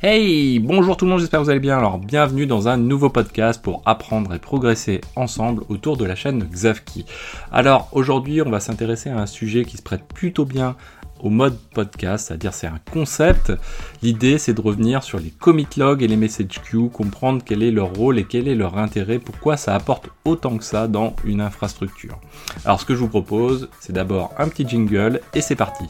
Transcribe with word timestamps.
Hey, 0.00 0.60
bonjour 0.60 0.96
tout 0.96 1.06
le 1.06 1.10
monde, 1.10 1.18
j'espère 1.18 1.40
que 1.40 1.44
vous 1.46 1.50
allez 1.50 1.58
bien. 1.58 1.76
Alors, 1.76 1.98
bienvenue 1.98 2.46
dans 2.46 2.68
un 2.68 2.76
nouveau 2.76 3.10
podcast 3.10 3.60
pour 3.60 3.82
apprendre 3.84 4.32
et 4.32 4.38
progresser 4.38 5.00
ensemble 5.16 5.64
autour 5.68 5.96
de 5.96 6.04
la 6.04 6.14
chaîne 6.14 6.44
Xavki. 6.44 7.04
Alors, 7.50 7.88
aujourd'hui, 7.90 8.40
on 8.40 8.48
va 8.48 8.60
s'intéresser 8.60 9.10
à 9.10 9.18
un 9.18 9.26
sujet 9.26 9.64
qui 9.64 9.76
se 9.76 9.82
prête 9.82 10.04
plutôt 10.04 10.44
bien 10.44 10.76
au 11.18 11.30
mode 11.30 11.58
podcast, 11.74 12.28
c'est-à-dire 12.28 12.54
c'est 12.54 12.68
un 12.68 12.78
concept. 12.92 13.52
L'idée 14.00 14.38
c'est 14.38 14.54
de 14.54 14.60
revenir 14.60 15.02
sur 15.02 15.18
les 15.18 15.30
commit 15.30 15.66
logs 15.76 16.04
et 16.04 16.06
les 16.06 16.14
message 16.14 16.62
queues, 16.70 16.88
comprendre 16.88 17.42
quel 17.44 17.64
est 17.64 17.72
leur 17.72 17.92
rôle 17.92 18.20
et 18.20 18.24
quel 18.24 18.46
est 18.46 18.54
leur 18.54 18.78
intérêt, 18.78 19.18
pourquoi 19.18 19.56
ça 19.56 19.74
apporte 19.74 20.10
autant 20.24 20.58
que 20.58 20.64
ça 20.64 20.86
dans 20.86 21.16
une 21.24 21.40
infrastructure. 21.40 22.20
Alors 22.64 22.80
ce 22.80 22.84
que 22.84 22.94
je 22.94 23.00
vous 23.00 23.08
propose, 23.08 23.68
c'est 23.80 23.94
d'abord 23.94 24.32
un 24.38 24.46
petit 24.46 24.68
jingle 24.68 25.20
et 25.34 25.40
c'est 25.40 25.56
parti. 25.56 25.86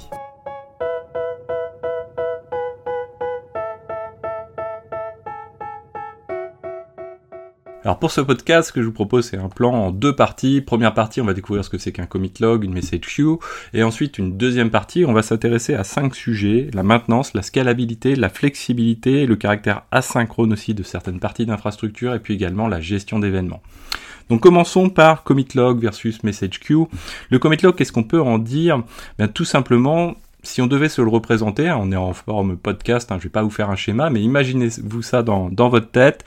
Alors 7.88 7.98
pour 7.98 8.10
ce 8.10 8.20
podcast, 8.20 8.68
ce 8.68 8.72
que 8.74 8.82
je 8.82 8.86
vous 8.86 8.92
propose, 8.92 9.30
c'est 9.30 9.38
un 9.38 9.48
plan 9.48 9.72
en 9.72 9.90
deux 9.92 10.14
parties. 10.14 10.60
Première 10.60 10.92
partie, 10.92 11.22
on 11.22 11.24
va 11.24 11.32
découvrir 11.32 11.64
ce 11.64 11.70
que 11.70 11.78
c'est 11.78 11.90
qu'un 11.90 12.04
commit 12.04 12.30
log, 12.38 12.62
une 12.62 12.74
message 12.74 13.16
queue, 13.16 13.38
et 13.72 13.82
ensuite 13.82 14.18
une 14.18 14.36
deuxième 14.36 14.68
partie, 14.68 15.06
on 15.06 15.14
va 15.14 15.22
s'intéresser 15.22 15.72
à 15.72 15.84
cinq 15.84 16.14
sujets 16.14 16.68
la 16.74 16.82
maintenance, 16.82 17.32
la 17.32 17.40
scalabilité, 17.40 18.14
la 18.14 18.28
flexibilité, 18.28 19.24
le 19.24 19.36
caractère 19.36 19.84
asynchrone 19.90 20.52
aussi 20.52 20.74
de 20.74 20.82
certaines 20.82 21.18
parties 21.18 21.46
d'infrastructure, 21.46 22.12
et 22.12 22.20
puis 22.20 22.34
également 22.34 22.68
la 22.68 22.82
gestion 22.82 23.20
d'événements. 23.20 23.62
Donc 24.28 24.42
commençons 24.42 24.90
par 24.90 25.22
commit 25.22 25.48
log 25.54 25.80
versus 25.80 26.22
message 26.24 26.60
queue. 26.60 26.84
Le 27.30 27.38
commit 27.38 27.56
log, 27.62 27.74
qu'est-ce 27.74 27.92
qu'on 27.92 28.04
peut 28.04 28.20
en 28.20 28.36
dire? 28.36 28.82
Bien 29.16 29.28
tout 29.28 29.46
simplement, 29.46 30.14
si 30.42 30.60
on 30.60 30.66
devait 30.66 30.88
se 30.88 31.00
le 31.02 31.08
représenter, 31.08 31.68
hein, 31.68 31.78
on 31.80 31.90
est 31.90 31.96
en 31.96 32.12
forme 32.12 32.56
podcast, 32.56 33.10
hein, 33.10 33.16
je 33.18 33.24
vais 33.24 33.28
pas 33.30 33.42
vous 33.42 33.50
faire 33.50 33.70
un 33.70 33.76
schéma, 33.76 34.08
mais 34.08 34.20
imaginez-vous 34.20 35.02
ça 35.02 35.22
dans 35.22 35.68
votre 35.70 35.90
tête. 35.90 36.24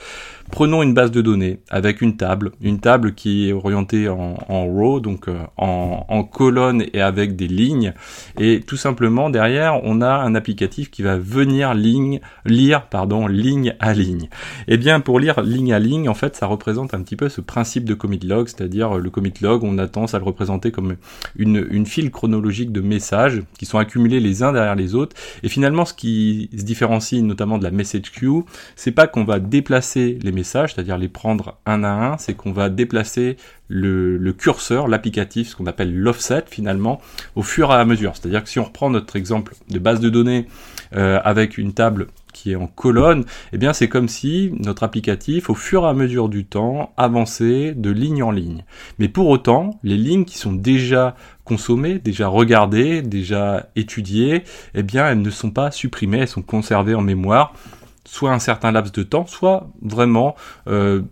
Prenons 0.52 0.82
une 0.82 0.92
base 0.92 1.10
de 1.10 1.22
données 1.22 1.60
avec 1.70 2.02
une 2.02 2.18
table, 2.18 2.52
une 2.60 2.78
table 2.78 3.14
qui 3.14 3.48
est 3.48 3.54
orientée 3.54 4.10
en, 4.10 4.36
en 4.50 4.66
row, 4.66 5.00
donc 5.00 5.26
euh, 5.26 5.38
en, 5.56 6.24
colonne 6.24 6.84
et 6.92 7.00
avec 7.00 7.36
des 7.36 7.48
lignes. 7.48 7.94
Et 8.38 8.60
tout 8.60 8.76
simplement 8.76 9.30
derrière, 9.30 9.80
on 9.82 10.02
a 10.02 10.10
un 10.10 10.34
applicatif 10.34 10.90
qui 10.90 11.02
va 11.02 11.16
venir 11.16 11.72
lire 11.72 12.86
pardon, 12.90 13.26
ligne 13.26 13.74
à 13.80 13.94
ligne. 13.94 14.24
Et 14.68 14.74
eh 14.74 14.76
bien 14.76 15.00
pour 15.00 15.18
lire 15.18 15.40
ligne 15.40 15.72
à 15.72 15.78
ligne, 15.78 16.06
en 16.10 16.14
fait, 16.14 16.36
ça 16.36 16.44
représente 16.44 16.92
un 16.92 17.00
petit 17.00 17.16
peu 17.16 17.30
ce 17.30 17.40
principe 17.40 17.84
de 17.84 17.94
commit 17.94 18.20
log, 18.20 18.46
c'est-à-dire 18.48 18.98
le 18.98 19.08
commit 19.08 19.32
log, 19.40 19.64
on 19.64 19.78
a 19.78 19.88
tendance 19.88 20.12
à 20.12 20.18
le 20.18 20.24
représenter 20.24 20.70
comme 20.70 20.96
une, 21.34 21.66
une 21.70 21.86
file 21.86 22.10
chronologique 22.10 22.72
de 22.72 22.82
messages 22.82 23.42
qui 23.58 23.64
sont 23.64 23.78
accumulés 23.78 24.20
les 24.20 24.42
uns 24.42 24.52
derrière 24.52 24.76
les 24.76 24.94
autres. 24.94 25.16
Et 25.42 25.48
finalement, 25.48 25.86
ce 25.86 25.94
qui 25.94 26.50
se 26.54 26.62
différencie 26.62 27.22
notamment 27.22 27.56
de 27.56 27.64
la 27.64 27.70
message 27.70 28.12
queue, 28.12 28.42
c'est 28.76 28.92
pas 28.92 29.06
qu'on 29.06 29.24
va 29.24 29.40
déplacer 29.40 30.18
les 30.22 30.30
messages, 30.30 30.41
c'est-à-dire 30.42 30.98
les 30.98 31.08
prendre 31.08 31.56
un 31.66 31.84
à 31.84 31.90
un, 31.90 32.18
c'est 32.18 32.34
qu'on 32.34 32.52
va 32.52 32.68
déplacer 32.68 33.36
le, 33.68 34.32
curseur, 34.32 34.88
l'applicatif, 34.88 35.48
ce 35.48 35.56
qu'on 35.56 35.66
appelle 35.66 35.96
l'offset 35.96 36.44
finalement, 36.46 37.00
au 37.36 37.42
fur 37.42 37.70
et 37.70 37.74
à 37.74 37.84
mesure. 37.84 38.12
C'est-à-dire 38.14 38.42
que 38.42 38.48
si 38.48 38.58
on 38.58 38.64
reprend 38.64 38.90
notre 38.90 39.16
exemple 39.16 39.54
de 39.70 39.78
base 39.78 40.00
de 40.00 40.10
données 40.10 40.46
euh, 40.94 41.20
avec 41.24 41.58
une 41.58 41.72
table 41.72 42.08
qui 42.32 42.52
est 42.52 42.56
en 42.56 42.66
colonne, 42.66 43.24
eh 43.52 43.58
bien 43.58 43.72
c'est 43.72 43.88
comme 43.88 44.08
si 44.08 44.52
notre 44.58 44.82
applicatif, 44.82 45.50
au 45.50 45.54
fur 45.54 45.84
et 45.84 45.88
à 45.88 45.94
mesure 45.94 46.28
du 46.28 46.44
temps, 46.44 46.92
avançait 46.96 47.72
de 47.72 47.90
ligne 47.90 48.22
en 48.22 48.30
ligne. 48.30 48.64
Mais 48.98 49.08
pour 49.08 49.28
autant, 49.28 49.78
les 49.82 49.96
lignes 49.96 50.24
qui 50.24 50.38
sont 50.38 50.52
déjà 50.52 51.14
consommées, 51.44 51.98
déjà 51.98 52.28
regardées, 52.28 53.02
déjà 53.02 53.66
étudiées, 53.76 54.44
eh 54.74 54.82
bien 54.82 55.06
elles 55.06 55.22
ne 55.22 55.30
sont 55.30 55.50
pas 55.50 55.70
supprimées, 55.70 56.18
elles 56.20 56.28
sont 56.28 56.42
conservées 56.42 56.94
en 56.94 57.02
mémoire, 57.02 57.54
soit 58.04 58.32
un 58.32 58.38
certain 58.38 58.72
laps 58.72 58.92
de 58.92 59.02
temps, 59.02 59.26
soit 59.26 59.70
vraiment 59.80 60.34
euh, 60.66 61.02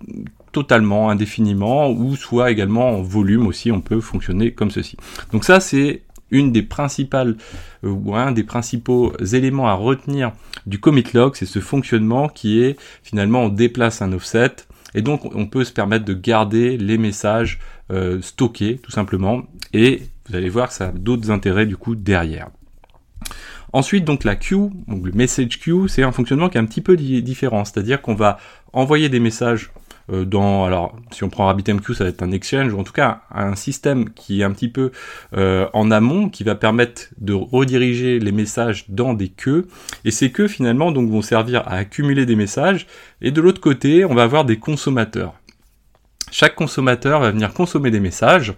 totalement 0.52 1.10
indéfiniment, 1.10 1.90
ou 1.90 2.16
soit 2.16 2.50
également 2.50 2.90
en 2.90 3.02
volume 3.02 3.46
aussi, 3.46 3.70
on 3.70 3.80
peut 3.80 4.00
fonctionner 4.00 4.52
comme 4.52 4.70
ceci. 4.70 4.96
Donc 5.32 5.44
ça 5.44 5.60
c'est 5.60 6.02
une 6.30 6.52
des 6.52 6.62
principales 6.62 7.36
ou 7.82 8.14
un 8.14 8.32
des 8.32 8.44
principaux 8.44 9.12
éléments 9.32 9.68
à 9.68 9.74
retenir 9.74 10.32
du 10.66 10.78
commit 10.78 11.04
log, 11.14 11.34
c'est 11.34 11.46
ce 11.46 11.58
fonctionnement 11.58 12.28
qui 12.28 12.60
est 12.60 12.78
finalement 13.02 13.42
on 13.42 13.48
déplace 13.48 14.02
un 14.02 14.12
offset 14.12 14.54
et 14.94 15.02
donc 15.02 15.34
on 15.34 15.46
peut 15.46 15.64
se 15.64 15.72
permettre 15.72 16.04
de 16.04 16.14
garder 16.14 16.76
les 16.76 16.98
messages 16.98 17.58
euh, 17.90 18.20
stockés 18.22 18.78
tout 18.82 18.92
simplement 18.92 19.42
et 19.72 20.02
vous 20.28 20.36
allez 20.36 20.48
voir 20.48 20.68
que 20.68 20.74
ça 20.74 20.88
a 20.88 20.92
d'autres 20.92 21.30
intérêts 21.30 21.66
du 21.66 21.76
coup 21.76 21.96
derrière. 21.96 22.48
Ensuite, 23.72 24.04
donc 24.04 24.24
la 24.24 24.36
queue, 24.36 24.70
donc 24.88 25.06
le 25.06 25.12
message 25.12 25.60
queue, 25.60 25.86
c'est 25.86 26.02
un 26.02 26.12
fonctionnement 26.12 26.48
qui 26.48 26.58
est 26.58 26.60
un 26.60 26.66
petit 26.66 26.80
peu 26.80 26.96
différent, 26.96 27.64
c'est-à-dire 27.64 28.02
qu'on 28.02 28.14
va 28.14 28.38
envoyer 28.72 29.08
des 29.08 29.20
messages 29.20 29.70
euh, 30.12 30.24
dans, 30.24 30.64
alors 30.64 30.96
si 31.12 31.22
on 31.22 31.28
prend 31.28 31.46
RabbitMQ, 31.46 31.94
ça 31.94 32.04
va 32.04 32.10
être 32.10 32.22
un 32.22 32.32
exchange, 32.32 32.72
ou 32.72 32.80
en 32.80 32.84
tout 32.84 32.92
cas 32.92 33.22
un 33.30 33.54
système 33.54 34.10
qui 34.10 34.40
est 34.40 34.44
un 34.44 34.50
petit 34.50 34.68
peu 34.68 34.90
euh, 35.36 35.68
en 35.72 35.90
amont, 35.90 36.28
qui 36.28 36.42
va 36.42 36.54
permettre 36.54 37.08
de 37.18 37.32
rediriger 37.32 38.18
les 38.18 38.32
messages 38.32 38.86
dans 38.88 39.14
des 39.14 39.28
queues, 39.28 39.68
et 40.04 40.10
ces 40.10 40.32
queues 40.32 40.48
finalement 40.48 40.90
donc 40.90 41.08
vont 41.10 41.22
servir 41.22 41.62
à 41.68 41.74
accumuler 41.74 42.26
des 42.26 42.36
messages, 42.36 42.86
et 43.20 43.30
de 43.30 43.40
l'autre 43.40 43.60
côté, 43.60 44.04
on 44.04 44.14
va 44.14 44.24
avoir 44.24 44.44
des 44.44 44.58
consommateurs. 44.58 45.34
Chaque 46.32 46.54
consommateur 46.54 47.20
va 47.20 47.30
venir 47.30 47.52
consommer 47.52 47.90
des 47.90 48.00
messages, 48.00 48.54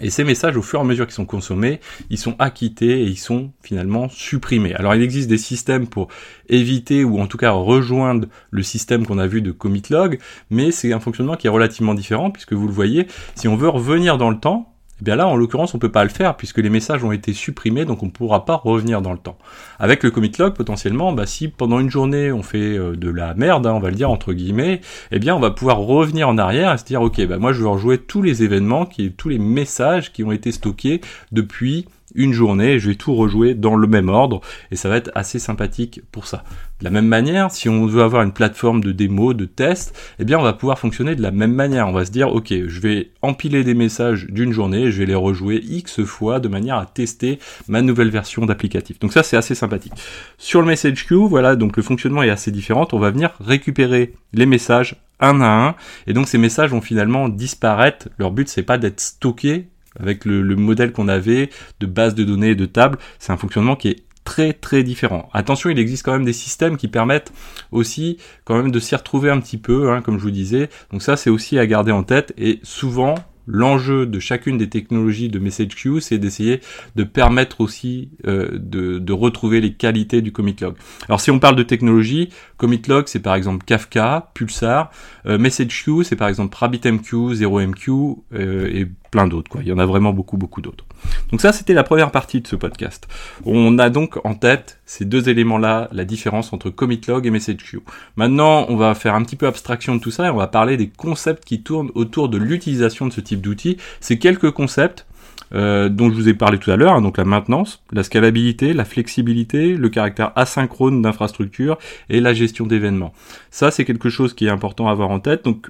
et 0.00 0.10
ces 0.10 0.24
messages, 0.24 0.56
au 0.56 0.62
fur 0.62 0.80
et 0.80 0.82
à 0.82 0.84
mesure 0.84 1.06
qu'ils 1.06 1.14
sont 1.14 1.24
consommés, 1.24 1.80
ils 2.10 2.18
sont 2.18 2.34
acquittés 2.38 3.02
et 3.02 3.06
ils 3.06 3.18
sont 3.18 3.52
finalement 3.62 4.08
supprimés. 4.08 4.74
Alors 4.74 4.94
il 4.94 5.02
existe 5.02 5.28
des 5.28 5.38
systèmes 5.38 5.86
pour 5.86 6.08
éviter 6.48 7.04
ou 7.04 7.20
en 7.20 7.26
tout 7.26 7.38
cas 7.38 7.52
rejoindre 7.52 8.28
le 8.50 8.62
système 8.62 9.06
qu'on 9.06 9.18
a 9.18 9.26
vu 9.26 9.40
de 9.40 9.52
commit 9.52 9.82
log, 9.90 10.18
mais 10.50 10.72
c'est 10.72 10.92
un 10.92 11.00
fonctionnement 11.00 11.36
qui 11.36 11.46
est 11.46 11.50
relativement 11.50 11.94
différent 11.94 12.30
puisque 12.30 12.52
vous 12.52 12.66
le 12.66 12.72
voyez, 12.72 13.06
si 13.36 13.46
on 13.48 13.56
veut 13.56 13.68
revenir 13.68 14.18
dans 14.18 14.30
le 14.30 14.38
temps, 14.38 14.73
eh 15.00 15.04
bien 15.04 15.16
là, 15.16 15.26
en 15.26 15.36
l'occurrence, 15.36 15.74
on 15.74 15.78
peut 15.78 15.90
pas 15.90 16.04
le 16.04 16.10
faire 16.10 16.36
puisque 16.36 16.58
les 16.58 16.70
messages 16.70 17.02
ont 17.02 17.12
été 17.12 17.32
supprimés, 17.32 17.84
donc 17.84 18.02
on 18.02 18.06
ne 18.06 18.10
pourra 18.10 18.44
pas 18.44 18.56
revenir 18.56 19.02
dans 19.02 19.12
le 19.12 19.18
temps. 19.18 19.38
Avec 19.78 20.02
le 20.02 20.10
commit 20.10 20.32
log, 20.38 20.54
potentiellement, 20.54 21.12
bah, 21.12 21.26
si 21.26 21.48
pendant 21.48 21.80
une 21.80 21.90
journée 21.90 22.30
on 22.30 22.42
fait 22.42 22.78
euh, 22.78 22.94
de 22.96 23.10
la 23.10 23.34
merde, 23.34 23.66
hein, 23.66 23.72
on 23.72 23.80
va 23.80 23.90
le 23.90 23.96
dire 23.96 24.10
entre 24.10 24.32
guillemets, 24.32 24.80
eh 25.10 25.18
bien 25.18 25.34
on 25.34 25.40
va 25.40 25.50
pouvoir 25.50 25.78
revenir 25.78 26.28
en 26.28 26.38
arrière 26.38 26.72
et 26.72 26.78
se 26.78 26.84
dire, 26.84 27.02
ok, 27.02 27.26
bah 27.26 27.38
moi 27.38 27.52
je 27.52 27.60
veux 27.60 27.68
rejouer 27.68 27.98
tous 27.98 28.22
les 28.22 28.42
événements, 28.42 28.88
tous 29.16 29.28
les 29.28 29.38
messages 29.38 30.12
qui 30.12 30.22
ont 30.22 30.32
été 30.32 30.52
stockés 30.52 31.00
depuis 31.32 31.86
une 32.14 32.32
journée, 32.32 32.78
je 32.78 32.88
vais 32.88 32.94
tout 32.94 33.14
rejouer 33.14 33.54
dans 33.54 33.76
le 33.76 33.86
même 33.86 34.08
ordre 34.08 34.40
et 34.70 34.76
ça 34.76 34.88
va 34.88 34.96
être 34.96 35.10
assez 35.14 35.38
sympathique 35.38 36.00
pour 36.12 36.26
ça. 36.26 36.44
De 36.80 36.84
la 36.84 36.90
même 36.90 37.06
manière, 37.06 37.50
si 37.50 37.68
on 37.68 37.86
veut 37.86 38.02
avoir 38.02 38.22
une 38.22 38.32
plateforme 38.32 38.82
de 38.82 38.92
démo, 38.92 39.32
de 39.32 39.44
test, 39.44 39.96
eh 40.18 40.24
bien 40.24 40.38
on 40.38 40.42
va 40.42 40.52
pouvoir 40.52 40.78
fonctionner 40.78 41.14
de 41.14 41.22
la 41.22 41.30
même 41.30 41.54
manière. 41.54 41.88
On 41.88 41.92
va 41.92 42.04
se 42.04 42.10
dire, 42.10 42.34
ok, 42.34 42.52
je 42.66 42.80
vais 42.80 43.10
empiler 43.22 43.64
des 43.64 43.74
messages 43.74 44.26
d'une 44.28 44.52
journée, 44.52 44.90
je 44.90 44.98
vais 44.98 45.06
les 45.06 45.14
rejouer 45.14 45.60
X 45.62 46.02
fois 46.02 46.40
de 46.40 46.48
manière 46.48 46.76
à 46.76 46.86
tester 46.86 47.38
ma 47.68 47.82
nouvelle 47.82 48.10
version 48.10 48.44
d'applicatif. 48.44 48.98
Donc 48.98 49.12
ça 49.12 49.22
c'est 49.22 49.36
assez 49.36 49.54
sympathique. 49.54 49.94
Sur 50.38 50.60
le 50.60 50.66
message 50.66 51.06
queue, 51.06 51.16
voilà, 51.16 51.56
donc 51.56 51.76
le 51.76 51.82
fonctionnement 51.82 52.22
est 52.22 52.30
assez 52.30 52.50
différent. 52.50 52.86
On 52.92 52.98
va 52.98 53.10
venir 53.10 53.34
récupérer 53.40 54.14
les 54.32 54.46
messages 54.46 54.96
un 55.20 55.40
à 55.40 55.68
un, 55.68 55.74
et 56.06 56.12
donc 56.12 56.28
ces 56.28 56.38
messages 56.38 56.70
vont 56.70 56.80
finalement 56.80 57.28
disparaître. 57.28 58.08
Leur 58.18 58.32
but 58.32 58.48
c'est 58.48 58.62
pas 58.62 58.78
d'être 58.78 59.00
stockés 59.00 59.68
avec 59.98 60.24
le, 60.24 60.42
modèle 60.56 60.92
qu'on 60.92 61.08
avait 61.08 61.50
de 61.80 61.86
base 61.86 62.14
de 62.14 62.24
données 62.24 62.50
et 62.50 62.54
de 62.54 62.66
table, 62.66 62.98
c'est 63.18 63.32
un 63.32 63.36
fonctionnement 63.36 63.76
qui 63.76 63.88
est 63.88 64.04
très 64.24 64.52
très 64.52 64.82
différent. 64.82 65.28
Attention, 65.34 65.70
il 65.70 65.78
existe 65.78 66.02
quand 66.02 66.12
même 66.12 66.24
des 66.24 66.32
systèmes 66.32 66.76
qui 66.76 66.88
permettent 66.88 67.32
aussi 67.72 68.18
quand 68.44 68.56
même 68.56 68.70
de 68.70 68.80
s'y 68.80 68.96
retrouver 68.96 69.30
un 69.30 69.40
petit 69.40 69.58
peu, 69.58 69.90
hein, 69.90 70.00
comme 70.00 70.18
je 70.18 70.22
vous 70.22 70.30
disais. 70.30 70.70
Donc 70.90 71.02
ça, 71.02 71.16
c'est 71.16 71.30
aussi 71.30 71.58
à 71.58 71.66
garder 71.66 71.92
en 71.92 72.02
tête. 72.02 72.32
Et 72.38 72.60
souvent, 72.62 73.16
l'enjeu 73.46 74.06
de 74.06 74.18
chacune 74.18 74.58
des 74.58 74.68
technologies 74.68 75.28
de 75.28 75.38
message 75.38 75.74
queue, 75.74 76.00
c'est 76.00 76.18
d'essayer 76.18 76.60
de 76.96 77.04
permettre 77.04 77.60
aussi 77.60 78.10
euh, 78.26 78.50
de, 78.52 79.12
retrouver 79.12 79.60
les 79.60 79.74
qualités 79.74 80.22
du 80.22 80.32
commit 80.32 80.56
log. 80.60 80.74
Alors 81.08 81.20
si 81.20 81.30
on 81.30 81.38
parle 81.38 81.56
de 81.56 81.62
technologie, 81.62 82.30
commit 82.56 82.82
log 82.88 83.06
c'est 83.06 83.20
par 83.20 83.34
exemple 83.34 83.64
Kafka, 83.64 84.30
Pulsar, 84.34 84.90
euh, 85.26 85.38
message 85.38 85.84
queue 85.84 86.02
c'est 86.02 86.16
par 86.16 86.28
exemple 86.28 86.56
RabbitMQ, 86.56 87.34
ZeroMQ 87.34 87.90
euh, 88.34 88.68
et 88.72 88.86
plein 89.10 89.26
d'autres. 89.26 89.58
Il 89.60 89.68
y 89.68 89.72
en 89.72 89.78
a 89.78 89.86
vraiment 89.86 90.12
beaucoup 90.12 90.36
beaucoup 90.36 90.60
d'autres. 90.60 90.84
Donc 91.30 91.40
ça 91.40 91.52
c'était 91.52 91.74
la 91.74 91.82
première 91.82 92.10
partie 92.10 92.40
de 92.40 92.46
ce 92.46 92.56
podcast. 92.56 93.08
On 93.44 93.78
a 93.78 93.90
donc 93.90 94.24
en 94.24 94.34
tête 94.34 94.80
ces 94.86 95.04
deux 95.04 95.28
éléments-là, 95.28 95.88
la 95.92 96.04
différence 96.04 96.52
entre 96.52 96.70
commit 96.70 97.00
log 97.08 97.26
et 97.26 97.30
message 97.30 97.64
queue. 97.70 97.82
Maintenant 98.16 98.66
on 98.68 98.76
va 98.76 98.94
faire 98.94 99.14
un 99.14 99.22
petit 99.22 99.36
peu 99.36 99.46
abstraction 99.46 99.96
de 99.96 100.00
tout 100.00 100.10
ça 100.10 100.26
et 100.26 100.30
on 100.30 100.36
va 100.36 100.46
parler 100.46 100.76
des 100.76 100.88
concepts 100.88 101.44
qui 101.44 101.62
tournent 101.62 101.90
autour 101.94 102.28
de 102.28 102.38
l'utilisation 102.38 103.06
de 103.06 103.12
ce 103.12 103.20
type 103.20 103.40
d'outils. 103.40 103.76
C'est 104.00 104.18
quelques 104.18 104.50
concepts 104.50 105.06
euh, 105.54 105.88
dont 105.88 106.10
je 106.10 106.14
vous 106.14 106.28
ai 106.28 106.34
parlé 106.34 106.58
tout 106.58 106.70
à 106.70 106.76
l'heure, 106.76 106.94
hein, 106.94 107.00
donc 107.00 107.16
la 107.16 107.24
maintenance, 107.24 107.82
la 107.92 108.02
scalabilité, 108.02 108.72
la 108.72 108.84
flexibilité, 108.84 109.76
le 109.76 109.88
caractère 109.88 110.32
asynchrone 110.36 111.02
d'infrastructure 111.02 111.78
et 112.08 112.20
la 112.20 112.34
gestion 112.34 112.66
d'événements. 112.66 113.12
Ça, 113.50 113.70
c'est 113.70 113.84
quelque 113.84 114.08
chose 114.08 114.34
qui 114.34 114.46
est 114.46 114.50
important 114.50 114.88
à 114.88 114.90
avoir 114.90 115.10
en 115.10 115.20
tête. 115.20 115.44
Donc, 115.44 115.68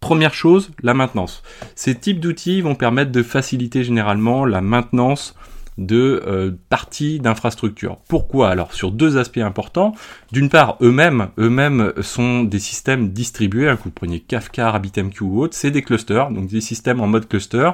première 0.00 0.34
chose, 0.34 0.70
la 0.82 0.94
maintenance. 0.94 1.42
Ces 1.74 1.94
types 1.94 2.20
d'outils 2.20 2.60
vont 2.62 2.74
permettre 2.74 3.12
de 3.12 3.22
faciliter 3.22 3.84
généralement 3.84 4.44
la 4.44 4.60
maintenance 4.60 5.34
de 5.78 6.22
euh, 6.26 6.50
parties 6.68 7.20
d'infrastructure. 7.20 7.98
Pourquoi? 8.08 8.50
Alors 8.50 8.74
sur 8.74 8.92
deux 8.92 9.16
aspects 9.16 9.38
importants. 9.38 9.94
D'une 10.30 10.50
part, 10.50 10.76
eux-mêmes, 10.82 11.28
eux-mêmes 11.38 11.92
sont 12.02 12.42
des 12.42 12.58
systèmes 12.58 13.10
distribués. 13.10 13.68
Hein, 13.68 13.78
vous 13.82 14.18
Kafka, 14.28 14.70
RabbitMQ 14.70 15.24
ou 15.24 15.40
autre, 15.40 15.56
c'est 15.56 15.70
des 15.70 15.82
clusters, 15.82 16.30
donc 16.30 16.48
des 16.48 16.60
systèmes 16.60 17.00
en 17.00 17.06
mode 17.06 17.28
cluster 17.28 17.70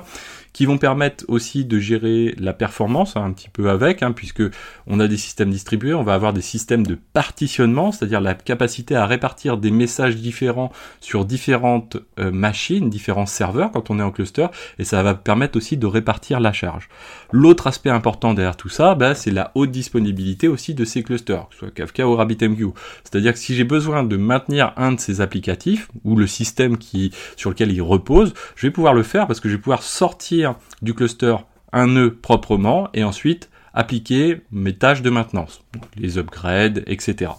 qui 0.57 0.65
vont 0.65 0.79
permettre 0.79 1.27
aussi 1.29 1.67
de 1.67 1.79
gérer 1.79 2.35
la 2.39 2.55
performance 2.55 3.15
hein, 3.15 3.25
un 3.27 3.33
petit 3.33 3.51
peu 3.51 3.69
avec, 3.69 4.03
hein, 4.03 4.13
puisque 4.13 4.43
on 4.87 5.01
a 5.01 5.07
des 5.07 5.19
systèmes 5.19 5.51
distribués, 5.51 5.93
on 5.93 6.03
va 6.03 6.15
avoir 6.15 6.33
des 6.33 6.41
systèmes 6.41 6.87
de 6.87 6.97
partitionnement, 7.13 7.93
c'est-à-dire 7.93 8.23
la 8.23 8.33
capacité 8.33 8.97
à 8.97 9.05
répartir 9.05 9.59
des 9.59 9.71
messages 9.71 10.17
différents 10.17 10.73
sur 11.03 11.27
différentes 11.27 11.99
euh, 12.19 12.31
machines, 12.31 12.89
différents 12.89 13.27
serveurs 13.27 13.71
quand 13.71 13.91
on 13.91 13.99
est 13.99 14.03
en 14.03 14.11
cluster, 14.11 14.47
et 14.79 14.85
ça 14.85 15.03
va 15.03 15.13
permettre 15.13 15.59
aussi 15.59 15.77
de 15.77 15.85
répartir 15.87 16.41
la 16.41 16.55
charge. 16.55 16.89
L'autre 17.33 17.67
aspect 17.67 17.91
important 17.91 18.33
derrière 18.33 18.57
tout 18.57 18.71
ça, 18.71 18.95
bah, 18.95 19.15
c'est 19.15 19.33
la 19.33 19.53
haute 19.57 19.71
disponibilité 19.71 20.49
aussi 20.49 20.73
de 20.73 20.87
ces 20.87 21.03
clusters, 21.03 21.51
que 21.51 21.55
ce 21.55 21.59
soit 21.59 21.71
Kafka 21.71 22.09
ou 22.09 22.17
RabbitMQ. 22.17 22.69
C'est-à-dire 23.05 23.35
que 23.35 23.39
si 23.39 23.55
j'ai 23.55 23.65
besoin 23.65 24.05
de 24.05 24.17
maintenir 24.17 24.73
un 24.79 24.93
de 24.93 25.01
ces 25.01 25.21
applicatifs, 25.21 25.91
ou 26.05 26.17
le 26.17 26.27
système 26.27 26.79
qui, 26.79 27.11
sur 27.37 27.51
lequel 27.51 27.73
il 27.73 27.83
repose, 27.83 28.33
je 28.55 28.67
vais 28.67 28.71
pouvoir 28.71 28.95
le 28.95 29.03
faire 29.03 29.27
parce 29.27 29.41
que 29.41 29.51
je 29.51 29.57
vais 29.57 29.61
pouvoir 29.61 29.83
sortir 29.83 30.46
du 30.83 30.95
cluster 30.95 31.37
un 31.73 31.87
nœud 31.89 32.15
proprement 32.15 32.89
et 32.95 33.05
ensuite 33.05 33.51
appliquer 33.75 34.41
mes 34.51 34.73
tâches 34.73 35.03
de 35.03 35.11
maintenance, 35.11 35.61
les 35.97 36.19
upgrades, 36.19 36.83
etc. 36.87 37.33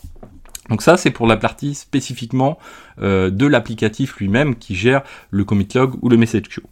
Donc 0.69 0.81
ça, 0.81 0.97
c'est 0.97 1.11
pour 1.11 1.27
la 1.27 1.37
partie 1.37 1.75
spécifiquement 1.75 2.59
euh, 3.01 3.29
de 3.29 3.45
l'applicatif 3.45 4.17
lui-même 4.17 4.55
qui 4.55 4.75
gère 4.75 5.01
le 5.31 5.43
commit 5.43 5.67
log 5.73 5.95
ou 6.01 6.09
le 6.09 6.17
message 6.17 6.43
queue. 6.43 6.63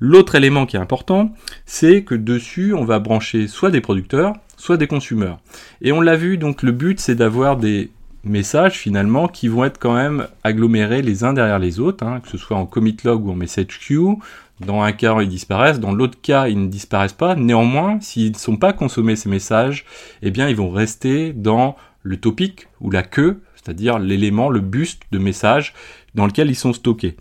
L'autre 0.00 0.34
élément 0.34 0.66
qui 0.66 0.76
est 0.76 0.80
important, 0.80 1.32
c'est 1.66 2.02
que 2.02 2.14
dessus, 2.14 2.74
on 2.74 2.84
va 2.84 2.98
brancher 2.98 3.48
soit 3.48 3.70
des 3.70 3.82
producteurs, 3.82 4.34
soit 4.56 4.78
des 4.78 4.86
consumeurs. 4.86 5.40
Et 5.82 5.92
on 5.92 6.00
l'a 6.00 6.16
vu, 6.16 6.38
donc 6.38 6.62
le 6.62 6.72
but, 6.72 6.98
c'est 7.00 7.14
d'avoir 7.14 7.56
des 7.56 7.90
messages 8.24 8.78
finalement 8.78 9.28
qui 9.28 9.48
vont 9.48 9.64
être 9.64 9.78
quand 9.78 9.94
même 9.94 10.26
agglomérés 10.42 11.02
les 11.02 11.24
uns 11.24 11.32
derrière 11.32 11.58
les 11.58 11.80
autres, 11.80 12.04
hein, 12.04 12.20
que 12.20 12.28
ce 12.28 12.38
soit 12.38 12.56
en 12.56 12.66
commit 12.66 12.96
log 13.04 13.26
ou 13.26 13.30
en 13.30 13.34
message 13.34 13.78
queue, 13.86 14.16
dans 14.60 14.82
un 14.82 14.92
cas, 14.92 15.20
ils 15.22 15.28
disparaissent, 15.28 15.80
dans 15.80 15.92
l'autre 15.92 16.20
cas, 16.20 16.48
ils 16.48 16.60
ne 16.60 16.68
disparaissent 16.68 17.12
pas. 17.12 17.34
Néanmoins, 17.34 17.98
s'ils 18.00 18.32
ne 18.32 18.36
sont 18.36 18.56
pas 18.56 18.72
consommés 18.72 19.16
ces 19.16 19.28
messages, 19.28 19.84
eh 20.22 20.30
bien, 20.30 20.48
ils 20.48 20.56
vont 20.56 20.70
rester 20.70 21.32
dans 21.32 21.76
le 22.02 22.18
topic 22.18 22.68
ou 22.80 22.90
la 22.90 23.02
queue, 23.02 23.40
c'est-à-dire 23.56 23.98
l'élément, 23.98 24.48
le 24.48 24.60
buste 24.60 25.02
de 25.12 25.18
messages 25.18 25.74
dans 26.14 26.26
lequel 26.26 26.50
ils 26.50 26.56
sont 26.56 26.72
stockés. 26.72 27.16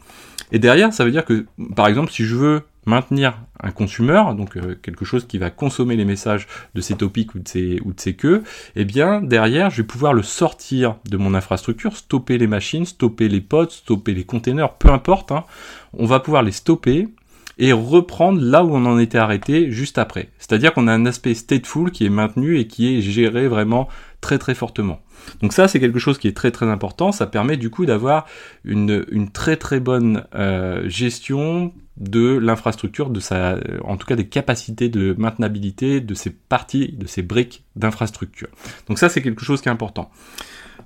Et 0.51 0.59
derrière, 0.59 0.94
ça 0.94 1.06
veut 1.06 1.12
dire 1.12 1.25
que, 1.25 1.45
par 1.75 1.88
exemple, 1.88 2.12
si 2.12 2.24
je 2.24 2.36
veux 2.36 2.63
maintenir 2.86 3.38
un 3.62 3.71
consommateur, 3.71 4.33
donc 4.35 4.57
euh, 4.57 4.75
quelque 4.81 5.06
chose 5.06 5.27
qui 5.27 5.38
va 5.38 5.50
consommer 5.50 5.95
les 5.95 6.06
messages 6.06 6.47
de 6.75 6.81
ces 6.81 6.95
topics 6.95 7.35
ou 7.35 7.39
de 7.39 7.47
ces, 7.47 7.80
ou 7.83 7.94
de 7.94 8.00
ces 8.00 8.15
queues, 8.15 8.44
eh 8.75 8.85
bien 8.85 9.21
derrière 9.21 9.69
je 9.69 9.77
vais 9.77 9.88
pouvoir 9.88 10.13
le 10.13 10.24
sortir 10.24 10.95
de 11.07 11.18
mon 11.18 11.35
infrastructure, 11.35 11.95
stopper 11.95 12.38
les 12.38 12.47
machines, 12.47 12.85
stopper 12.85 13.27
les 13.27 13.42
pods, 13.42 13.69
stopper 13.69 14.13
les 14.13 14.24
containers, 14.24 14.74
peu 14.74 14.89
importe, 14.89 15.31
hein. 15.31 15.44
on 15.94 16.06
va 16.06 16.19
pouvoir 16.19 16.42
les 16.42 16.51
stopper 16.51 17.09
et 17.59 17.73
reprendre 17.73 18.41
là 18.41 18.63
où 18.63 18.73
on 18.73 18.85
en 18.85 18.97
était 18.97 19.17
arrêté 19.17 19.69
juste 19.69 19.97
après. 19.97 20.29
C'est-à-dire 20.39 20.73
qu'on 20.73 20.88
a 20.88 20.94
un 20.94 21.06
aspect 21.06 21.33
stateful 21.33 21.91
qui 21.91 22.06
est 22.06 22.09
maintenu 22.09 22.57
et 22.57 22.67
qui 22.67 22.95
est 22.95 23.01
géré 23.01 23.47
vraiment 23.47 23.89
très 24.21 24.38
très 24.38 24.56
fortement. 24.56 25.01
Donc 25.41 25.51
ça 25.51 25.67
c'est 25.67 25.81
quelque 25.81 26.00
chose 26.00 26.17
qui 26.17 26.29
est 26.29 26.35
très 26.35 26.51
très 26.51 26.67
important, 26.67 27.11
ça 27.11 27.27
permet 27.27 27.57
du 27.57 27.69
coup 27.69 27.85
d'avoir 27.85 28.25
une, 28.63 29.29
très 29.31 29.57
très 29.57 29.81
bonne 29.81 30.23
euh, 30.33 30.88
gestion 30.89 31.73
de 31.97 32.38
l'infrastructure, 32.38 33.09
de 33.09 33.19
sa, 33.19 33.57
en 33.83 33.97
tout 33.97 34.07
cas 34.07 34.15
des 34.15 34.27
capacités 34.27 34.88
de 34.88 35.13
maintenabilité 35.17 36.00
de 36.00 36.13
ces 36.13 36.29
parties, 36.29 36.94
de 36.94 37.06
ces 37.06 37.21
briques 37.21 37.65
d'infrastructure. 37.75 38.47
Donc 38.88 38.97
ça 38.97 39.09
c'est 39.09 39.21
quelque 39.21 39.44
chose 39.44 39.61
qui 39.61 39.67
est 39.67 39.71
important. 39.71 40.09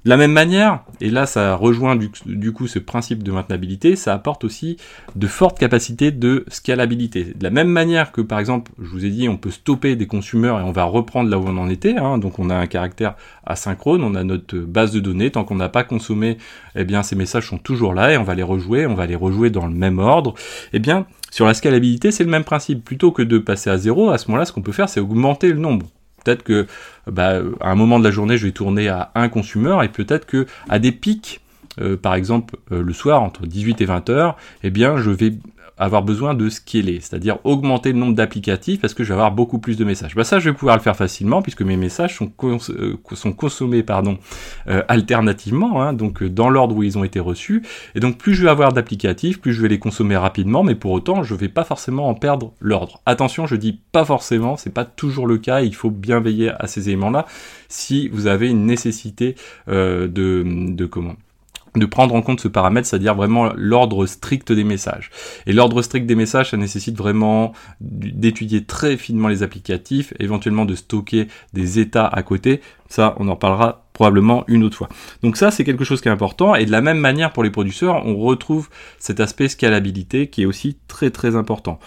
De 0.06 0.10
la 0.10 0.18
même 0.18 0.34
manière, 0.34 0.84
et 1.00 1.10
là 1.10 1.26
ça 1.26 1.56
rejoint 1.56 1.96
du, 1.96 2.52
coup 2.52 2.68
ce 2.68 2.80
principe 2.80 3.24
de 3.24 3.32
maintenabilité, 3.32 3.96
ça 3.96 4.14
apporte 4.14 4.44
aussi 4.44 4.76
de 5.16 5.28
fortes 5.28 5.58
capacités 5.58 6.12
de 6.12 6.44
scalabilité. 6.50 7.24
De 7.24 7.44
la 7.44 7.50
même 7.50 7.70
manière 7.70 8.12
que 8.12 8.20
par 8.20 8.40
exemple, 8.40 8.74
je 8.82 8.90
vous 8.90 9.06
ai 9.06 9.10
dit, 9.10 9.30
on 9.30 9.38
peut 9.38 9.52
stopper 9.52 9.96
des 9.96 10.06
consommateurs 10.06 10.60
et 10.60 10.64
on 10.64 10.74
va 10.74 10.84
reprendre 10.84 11.30
là 11.30 11.40
où 11.40 11.46
on 11.48 11.58
en 11.58 11.70
était, 11.70 11.96
hein, 11.96 12.18
donc 12.18 12.38
on 12.38 12.50
a 12.50 12.56
un 12.56 12.68
caractère 12.68 13.16
asynchrone, 13.46 14.04
on 14.04 14.16
a 14.16 14.26
notre 14.26 14.58
base 14.58 14.92
de 14.92 15.00
données, 15.00 15.32
tant 15.32 15.46
qu'on 15.46 15.56
n'a 15.56 15.70
pas 15.70 15.86
consommé, 15.86 16.38
eh 16.76 16.84
bien 16.84 17.02
ces 17.02 17.16
messages 17.16 17.48
sont 17.48 17.58
toujours 17.58 17.94
là 17.94 18.12
et 18.12 18.18
on 18.18 18.24
va 18.24 18.36
les 18.36 18.44
rejouer, 18.44 18.86
on 18.86 18.96
va 18.96 19.06
les 19.06 19.16
rejouer 19.16 19.52
dans 19.52 19.68
le 19.68 19.74
même 19.74 20.00
ordre. 20.00 20.34
Eh 20.74 20.80
bien, 20.80 21.06
sur 21.32 21.46
la 21.46 21.54
scalabilité, 21.54 22.12
c'est 22.12 22.24
le 22.24 22.30
même 22.30 22.44
principe. 22.44 22.84
Plutôt 22.84 23.12
que 23.12 23.22
de 23.22 23.38
passer 23.38 23.70
à 23.70 23.78
zéro, 23.78 24.10
à 24.12 24.18
ce 24.18 24.28
moment-là, 24.28 24.46
ce 24.46 24.52
qu'on 24.52 24.62
peut 24.62 24.72
faire, 24.72 24.90
c'est 24.90 25.00
augmenter 25.00 25.50
le 25.50 25.60
nombre. 25.60 25.88
Peut-être 26.24 26.44
que 26.44 26.68
bah, 27.08 27.42
à 27.62 27.72
un 27.72 27.76
moment 27.76 28.00
de 28.00 28.04
la 28.04 28.12
journée, 28.12 28.38
je 28.38 28.46
vais 28.46 28.52
tourner 28.52 28.88
à 28.88 29.12
un 29.16 29.30
consommateur 29.30 29.84
et 29.84 29.90
peut-être 29.90 30.26
que 30.26 30.46
à 30.70 30.80
des 30.80 30.92
pics, 30.92 31.42
euh, 31.82 31.98
par 31.98 32.16
exemple 32.16 32.56
euh, 32.72 32.82
le 32.82 32.94
soir 32.94 33.22
entre 33.22 33.46
18 33.46 33.82
et 33.82 33.86
20 33.86 34.10
heures, 34.10 34.38
eh 34.64 34.70
bien 34.70 34.98
je 34.98 35.10
vais 35.10 35.34
avoir 35.84 36.04
besoin 36.04 36.34
de 36.34 36.50
scaler, 36.50 37.00
c'est-à-dire 37.02 37.38
augmenter 37.44 37.92
le 37.92 38.00
nombre 38.00 38.16
d'applicatifs 38.16 38.80
parce 38.80 38.94
que 38.94 39.04
je 39.04 39.10
vais 39.10 39.16
avoir 39.16 39.32
beaucoup 39.32 39.60
plus 39.60 39.78
de 39.78 39.84
messages. 39.84 40.16
Bah 40.16 40.24
ça, 40.24 40.40
je 40.40 40.50
vais 40.50 40.56
pouvoir 40.56 40.78
le 40.78 40.82
faire 40.82 40.96
facilement 40.96 41.42
puisque 41.42 41.62
mes 41.62 41.78
messages 41.78 42.16
sont, 42.16 42.32
euh, 42.44 42.98
consommés 43.36 43.84
pardon, 43.84 44.18
euh, 44.68 44.84
alternativement, 44.88 45.82
hein, 45.82 45.94
donc 45.94 46.24
euh, 46.24 46.30
dans 46.30 46.50
l'ordre 46.50 46.76
où 46.76 46.84
ils 46.84 46.98
ont 46.98 47.04
été 47.04 47.20
reçus. 47.20 47.64
Et 47.96 48.00
donc 48.00 48.18
plus 48.18 48.34
je 48.34 48.44
vais 48.44 48.50
avoir 48.50 48.74
d'applicatifs, 48.74 49.42
plus 49.42 49.54
je 49.54 49.62
vais 49.62 49.68
les 49.68 49.80
consommer 49.80 50.16
rapidement, 50.16 50.64
mais 50.64 50.76
pour 50.76 50.92
autant, 50.92 51.24
je 51.24 51.36
vais 51.36 51.50
pas 51.50 51.64
forcément 51.64 52.08
en 52.08 52.14
perdre 52.14 52.54
l'ordre. 52.60 53.02
Attention, 53.06 53.46
je 53.46 53.56
dis 53.56 53.80
pas 53.92 54.06
forcément, 54.06 54.58
c'est 54.58 54.74
pas 54.74 54.86
toujours 54.86 55.28
le 55.28 55.38
cas. 55.38 55.62
Il 55.62 55.76
faut 55.76 55.92
bien 55.92 56.20
veiller 56.20 56.52
à 56.60 56.68
ces 56.68 56.90
éléments-là 56.90 57.26
si 57.68 58.08
vous 58.10 58.28
avez 58.28 58.50
une 58.50 58.66
nécessité 58.66 59.36
de, 59.68 60.08
de 60.46 60.86
comment 60.86 61.16
de 61.76 61.86
prendre 61.86 62.14
en 62.16 62.22
compte 62.22 62.40
ce 62.40 62.48
paramètre, 62.48 62.88
c'est-à-dire 62.88 63.16
vraiment 63.16 63.52
l'ordre 63.56 64.06
strict 64.06 64.52
des 64.52 64.64
messages. 64.64 65.10
Et 65.48 65.54
l'ordre 65.54 65.82
strict 65.82 66.06
des 66.06 66.16
messages, 66.16 66.52
ça 66.52 66.58
nécessite 66.58 66.98
vraiment 66.98 67.54
d'étudier 67.82 68.64
très 68.66 68.98
finement 68.98 69.28
les 69.28 69.44
applicatifs, 69.44 70.14
éventuellement 70.20 70.66
de 70.66 70.76
stocker 70.76 71.28
des 71.54 71.80
états 71.80 72.08
à 72.08 72.24
côté. 72.24 72.62
Ça, 72.90 73.16
on 73.18 73.28
en 73.28 73.36
parlera 73.36 73.86
probablement 73.94 74.44
une 74.48 74.64
autre 74.64 74.78
fois. 74.78 74.90
Donc 75.22 75.38
ça, 75.38 75.52
c'est 75.52 75.64
quelque 75.64 75.84
chose 75.84 76.02
qui 76.02 76.08
est 76.08 76.12
important. 76.12 76.56
Et 76.56 76.66
de 76.66 76.72
la 76.72 76.82
même 76.82 77.00
manière 77.00 77.32
pour 77.32 77.44
les 77.44 77.50
producteurs, 77.50 78.06
on 78.06 78.18
retrouve 78.18 78.70
cet 79.00 79.20
aspect 79.20 79.48
scalabilité 79.48 80.28
qui 80.28 80.44
est 80.44 80.46
aussi 80.46 80.78
très 80.88 81.10
très 81.10 81.36
important. 81.36 81.80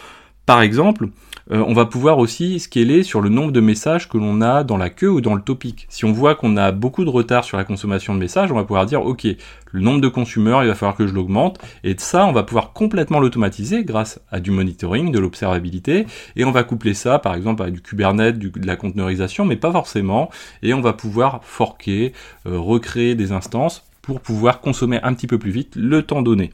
Par 0.46 0.62
exemple, 0.62 1.08
euh, 1.52 1.62
on 1.66 1.74
va 1.74 1.86
pouvoir 1.86 2.18
aussi 2.18 2.58
scaler 2.58 3.02
sur 3.02 3.20
le 3.20 3.28
nombre 3.28 3.52
de 3.52 3.60
messages 3.60 4.08
que 4.08 4.18
l'on 4.18 4.40
a 4.40 4.64
dans 4.64 4.76
la 4.76 4.90
queue 4.90 5.10
ou 5.10 5.20
dans 5.20 5.34
le 5.34 5.42
topic. 5.42 5.86
Si 5.88 6.04
on 6.04 6.12
voit 6.12 6.34
qu'on 6.34 6.56
a 6.56 6.72
beaucoup 6.72 7.04
de 7.04 7.10
retard 7.10 7.44
sur 7.44 7.56
la 7.56 7.64
consommation 7.64 8.14
de 8.14 8.18
messages, 8.18 8.50
on 8.50 8.56
va 8.56 8.64
pouvoir 8.64 8.86
dire 8.86 9.04
ok, 9.04 9.26
le 9.72 9.80
nombre 9.80 10.00
de 10.00 10.08
consommateurs, 10.08 10.64
il 10.64 10.68
va 10.68 10.74
falloir 10.74 10.96
que 10.96 11.06
je 11.06 11.14
l'augmente. 11.14 11.58
Et 11.84 11.94
de 11.94 12.00
ça, 12.00 12.26
on 12.26 12.32
va 12.32 12.42
pouvoir 12.42 12.72
complètement 12.72 13.20
l'automatiser 13.20 13.84
grâce 13.84 14.20
à 14.30 14.40
du 14.40 14.50
monitoring, 14.50 15.12
de 15.12 15.18
l'observabilité. 15.18 16.06
Et 16.34 16.44
on 16.44 16.50
va 16.50 16.64
coupler 16.64 16.94
ça, 16.94 17.18
par 17.18 17.34
exemple, 17.34 17.62
à 17.62 17.70
du 17.70 17.80
Kubernetes, 17.80 18.38
de 18.38 18.66
la 18.66 18.76
conteneurisation, 18.76 19.44
mais 19.44 19.56
pas 19.56 19.70
forcément. 19.70 20.30
Et 20.62 20.74
on 20.74 20.80
va 20.80 20.94
pouvoir 20.94 21.40
forquer, 21.44 22.12
euh, 22.46 22.58
recréer 22.58 23.14
des 23.14 23.32
instances 23.32 23.84
pour 24.06 24.20
pouvoir 24.20 24.60
consommer 24.60 25.00
un 25.02 25.12
petit 25.14 25.26
peu 25.26 25.38
plus 25.38 25.50
vite 25.50 25.74
le 25.74 26.02
temps 26.02 26.22
donné. 26.22 26.52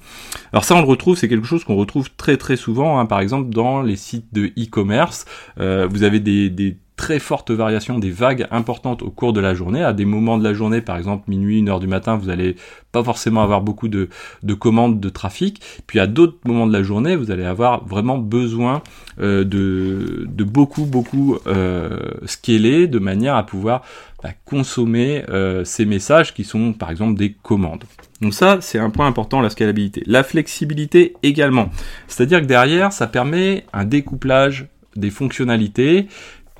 Alors 0.52 0.64
ça 0.64 0.74
on 0.74 0.80
le 0.80 0.86
retrouve, 0.86 1.16
c'est 1.16 1.28
quelque 1.28 1.46
chose 1.46 1.64
qu'on 1.64 1.76
retrouve 1.76 2.08
très 2.16 2.38
très 2.38 2.56
souvent, 2.56 2.98
hein, 2.98 3.06
par 3.06 3.20
exemple 3.20 3.50
dans 3.50 3.82
les 3.82 3.96
sites 3.96 4.32
de 4.32 4.46
e-commerce, 4.58 5.26
euh, 5.60 5.86
vous 5.88 6.02
avez 6.02 6.18
des, 6.18 6.48
des 6.48 6.78
très 6.96 7.18
fortes 7.18 7.50
variations, 7.50 7.98
des 7.98 8.10
vagues 8.10 8.46
importantes 8.50 9.02
au 9.02 9.10
cours 9.10 9.32
de 9.32 9.40
la 9.40 9.54
journée. 9.54 9.82
À 9.82 9.92
des 9.92 10.04
moments 10.04 10.38
de 10.38 10.44
la 10.44 10.54
journée, 10.54 10.80
par 10.80 10.96
exemple 10.96 11.24
minuit, 11.28 11.58
une 11.58 11.68
heure 11.68 11.80
du 11.80 11.86
matin, 11.86 12.16
vous 12.16 12.28
allez 12.28 12.56
pas 12.92 13.02
forcément 13.02 13.42
avoir 13.42 13.62
beaucoup 13.62 13.88
de, 13.88 14.08
de 14.42 14.54
commandes 14.54 15.00
de 15.00 15.08
trafic. 15.08 15.60
Puis 15.86 15.98
à 15.98 16.06
d'autres 16.06 16.38
moments 16.44 16.66
de 16.66 16.72
la 16.72 16.82
journée, 16.82 17.16
vous 17.16 17.30
allez 17.30 17.44
avoir 17.44 17.84
vraiment 17.86 18.18
besoin 18.18 18.82
euh, 19.20 19.44
de, 19.44 20.26
de 20.28 20.44
beaucoup, 20.44 20.84
beaucoup 20.84 21.38
euh, 21.46 21.98
scaler 22.26 22.86
de 22.86 22.98
manière 22.98 23.36
à 23.36 23.46
pouvoir 23.46 23.82
bah, 24.22 24.30
consommer 24.44 25.24
euh, 25.30 25.64
ces 25.64 25.86
messages 25.86 26.34
qui 26.34 26.44
sont 26.44 26.72
par 26.72 26.90
exemple 26.90 27.18
des 27.18 27.32
commandes. 27.32 27.84
Donc 28.20 28.34
ça, 28.34 28.58
c'est 28.60 28.78
un 28.78 28.90
point 28.90 29.06
important, 29.06 29.40
la 29.40 29.50
scalabilité. 29.50 30.02
La 30.06 30.22
flexibilité 30.22 31.14
également. 31.22 31.70
C'est-à-dire 32.06 32.40
que 32.40 32.46
derrière, 32.46 32.92
ça 32.92 33.06
permet 33.06 33.64
un 33.72 33.84
découplage 33.84 34.68
des 34.94 35.10
fonctionnalités 35.10 36.06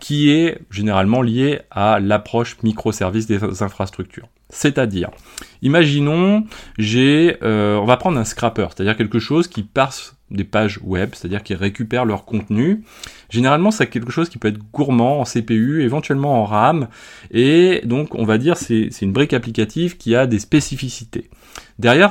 qui 0.03 0.31
est 0.31 0.59
généralement 0.69 1.23
lié 1.23 1.61
à 1.71 2.01
l'approche 2.01 2.57
microservice 2.65 3.29
des 3.29 3.63
infrastructures. 3.63 4.29
C'est-à-dire, 4.49 5.11
imaginons, 5.63 6.45
j'ai, 6.77 7.37
euh, 7.45 7.77
on 7.77 7.85
va 7.85 7.97
prendre 7.97 8.19
un 8.19 8.25
scrapper, 8.25 8.67
c'est-à-dire 8.75 8.97
quelque 8.97 9.21
chose 9.21 9.47
qui 9.47 9.63
passe 9.63 10.17
des 10.29 10.43
pages 10.43 10.81
web, 10.83 11.11
c'est-à-dire 11.13 11.45
qui 11.45 11.55
récupère 11.55 12.05
leur 12.05 12.25
contenu. 12.25 12.83
Généralement, 13.31 13.71
c'est 13.71 13.87
quelque 13.87 14.11
chose 14.11 14.29
qui 14.29 14.39
peut 14.39 14.49
être 14.49 14.59
gourmand 14.73 15.21
en 15.21 15.25
CPU, 15.25 15.85
éventuellement 15.85 16.43
en 16.43 16.47
RAM, 16.47 16.89
et 17.31 17.83
donc 17.85 18.17
on 18.17 18.25
va 18.25 18.39
dire 18.39 18.57
c'est 18.57 18.91
une 19.03 19.13
brique 19.13 19.33
applicative 19.33 19.99
qui 19.99 20.17
a 20.17 20.27
des 20.27 20.41
spécificités. 20.41 21.31
Derrière, 21.79 22.11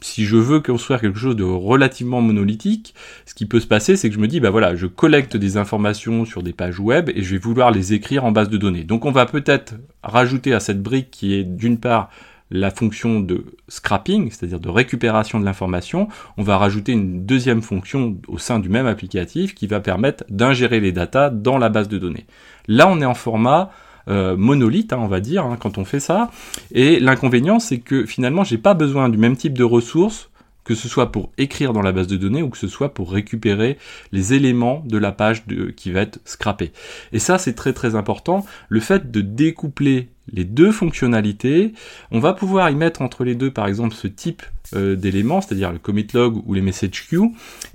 si 0.00 0.24
je 0.24 0.36
veux 0.36 0.60
construire 0.60 1.00
quelque 1.00 1.18
chose 1.18 1.36
de 1.36 1.44
relativement 1.44 2.20
monolithique, 2.20 2.94
ce 3.26 3.34
qui 3.34 3.46
peut 3.46 3.60
se 3.60 3.66
passer, 3.66 3.96
c'est 3.96 4.08
que 4.08 4.14
je 4.14 4.20
me 4.20 4.28
dis, 4.28 4.40
bah 4.40 4.50
voilà, 4.50 4.74
je 4.76 4.86
collecte 4.86 5.36
des 5.36 5.56
informations 5.56 6.24
sur 6.24 6.42
des 6.42 6.52
pages 6.52 6.80
web 6.80 7.10
et 7.14 7.22
je 7.22 7.32
vais 7.32 7.38
vouloir 7.38 7.70
les 7.70 7.92
écrire 7.92 8.24
en 8.24 8.32
base 8.32 8.48
de 8.48 8.56
données. 8.56 8.84
Donc 8.84 9.04
on 9.04 9.12
va 9.12 9.26
peut-être 9.26 9.74
rajouter 10.02 10.54
à 10.54 10.60
cette 10.60 10.82
brique 10.82 11.10
qui 11.10 11.34
est 11.34 11.44
d'une 11.44 11.78
part 11.78 12.10
la 12.50 12.70
fonction 12.70 13.20
de 13.20 13.44
scrapping, 13.68 14.30
c'est-à-dire 14.30 14.60
de 14.60 14.68
récupération 14.68 15.38
de 15.38 15.44
l'information, 15.44 16.08
on 16.38 16.42
va 16.42 16.56
rajouter 16.56 16.92
une 16.92 17.26
deuxième 17.26 17.62
fonction 17.62 18.16
au 18.26 18.38
sein 18.38 18.58
du 18.58 18.68
même 18.68 18.86
applicatif 18.86 19.54
qui 19.54 19.66
va 19.66 19.80
permettre 19.80 20.24
d'ingérer 20.30 20.80
les 20.80 20.92
datas 20.92 21.30
dans 21.30 21.58
la 21.58 21.68
base 21.68 21.88
de 21.88 21.98
données. 21.98 22.26
Là, 22.66 22.88
on 22.88 23.00
est 23.00 23.06
en 23.06 23.14
format 23.14 23.70
euh, 24.08 24.36
monolithe, 24.36 24.92
hein, 24.92 24.98
on 25.00 25.08
va 25.08 25.20
dire, 25.20 25.44
hein, 25.44 25.56
quand 25.58 25.78
on 25.78 25.84
fait 25.84 26.00
ça. 26.00 26.30
Et 26.72 27.00
l'inconvénient, 27.00 27.58
c'est 27.58 27.78
que 27.78 28.06
finalement, 28.06 28.44
j'ai 28.44 28.58
pas 28.58 28.74
besoin 28.74 29.08
du 29.08 29.18
même 29.18 29.36
type 29.36 29.56
de 29.56 29.64
ressources 29.64 30.30
que 30.68 30.74
ce 30.74 30.86
soit 30.86 31.10
pour 31.12 31.32
écrire 31.38 31.72
dans 31.72 31.80
la 31.80 31.92
base 31.92 32.08
de 32.08 32.18
données 32.18 32.42
ou 32.42 32.50
que 32.50 32.58
ce 32.58 32.68
soit 32.68 32.92
pour 32.92 33.10
récupérer 33.10 33.78
les 34.12 34.34
éléments 34.34 34.82
de 34.84 34.98
la 34.98 35.12
page 35.12 35.46
de, 35.46 35.70
qui 35.70 35.90
va 35.92 36.02
être 36.02 36.20
scrappée. 36.26 36.72
Et 37.12 37.18
ça, 37.18 37.38
c'est 37.38 37.54
très 37.54 37.72
très 37.72 37.94
important. 37.94 38.44
Le 38.68 38.80
fait 38.80 39.10
de 39.10 39.22
découpler 39.22 40.10
les 40.32 40.44
deux 40.44 40.72
fonctionnalités, 40.72 41.72
on 42.10 42.20
va 42.20 42.32
pouvoir 42.32 42.70
y 42.70 42.74
mettre 42.74 43.02
entre 43.02 43.24
les 43.24 43.34
deux, 43.34 43.50
par 43.50 43.66
exemple, 43.66 43.94
ce 43.94 44.06
type 44.06 44.42
euh, 44.74 44.96
d'éléments, 44.96 45.40
c'est-à-dire 45.40 45.72
le 45.72 45.78
commit 45.78 46.06
log 46.12 46.42
ou 46.46 46.54
les 46.54 46.60
message 46.60 47.08
queue. 47.08 47.22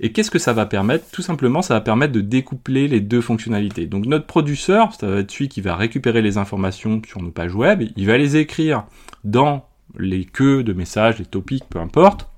Et 0.00 0.12
qu'est-ce 0.12 0.30
que 0.30 0.38
ça 0.38 0.52
va 0.52 0.66
permettre? 0.66 1.04
Tout 1.10 1.22
simplement, 1.22 1.62
ça 1.62 1.74
va 1.74 1.80
permettre 1.80 2.12
de 2.12 2.20
découpler 2.20 2.88
les 2.88 3.00
deux 3.00 3.20
fonctionnalités. 3.20 3.86
Donc 3.86 4.06
notre 4.06 4.26
producteur, 4.26 4.94
ça 4.94 5.08
va 5.08 5.18
être 5.18 5.30
celui 5.30 5.48
qui 5.48 5.60
va 5.60 5.76
récupérer 5.76 6.22
les 6.22 6.38
informations 6.38 7.00
sur 7.06 7.22
nos 7.22 7.30
pages 7.30 7.54
web, 7.54 7.82
il 7.96 8.06
va 8.06 8.18
les 8.18 8.36
écrire 8.36 8.84
dans 9.24 9.66
les 9.98 10.24
queues 10.24 10.62
de 10.62 10.72
messages, 10.72 11.18
les 11.18 11.24
topics, 11.24 11.64
peu 11.68 11.78
importe. 11.78 12.28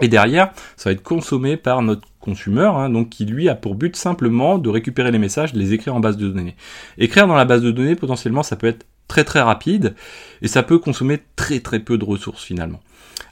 Et 0.00 0.08
derrière, 0.08 0.52
ça 0.76 0.90
va 0.90 0.92
être 0.92 1.02
consommé 1.02 1.56
par 1.56 1.82
notre 1.82 2.06
consumer, 2.20 2.70
hein, 2.72 2.88
donc 2.88 3.08
qui 3.08 3.24
lui 3.24 3.48
a 3.48 3.54
pour 3.54 3.74
but 3.74 3.96
simplement 3.96 4.58
de 4.58 4.68
récupérer 4.68 5.10
les 5.10 5.18
messages, 5.18 5.52
de 5.52 5.58
les 5.58 5.72
écrire 5.72 5.94
en 5.94 6.00
base 6.00 6.16
de 6.16 6.28
données. 6.28 6.54
Écrire 6.98 7.26
dans 7.26 7.34
la 7.34 7.44
base 7.44 7.62
de 7.62 7.70
données, 7.70 7.96
potentiellement, 7.96 8.42
ça 8.42 8.56
peut 8.56 8.68
être 8.68 8.86
très 9.08 9.24
très 9.24 9.40
rapide 9.40 9.94
et 10.42 10.48
ça 10.48 10.62
peut 10.62 10.78
consommer 10.78 11.20
très 11.34 11.60
très 11.60 11.80
peu 11.80 11.98
de 11.98 12.04
ressources 12.04 12.44
finalement. 12.44 12.80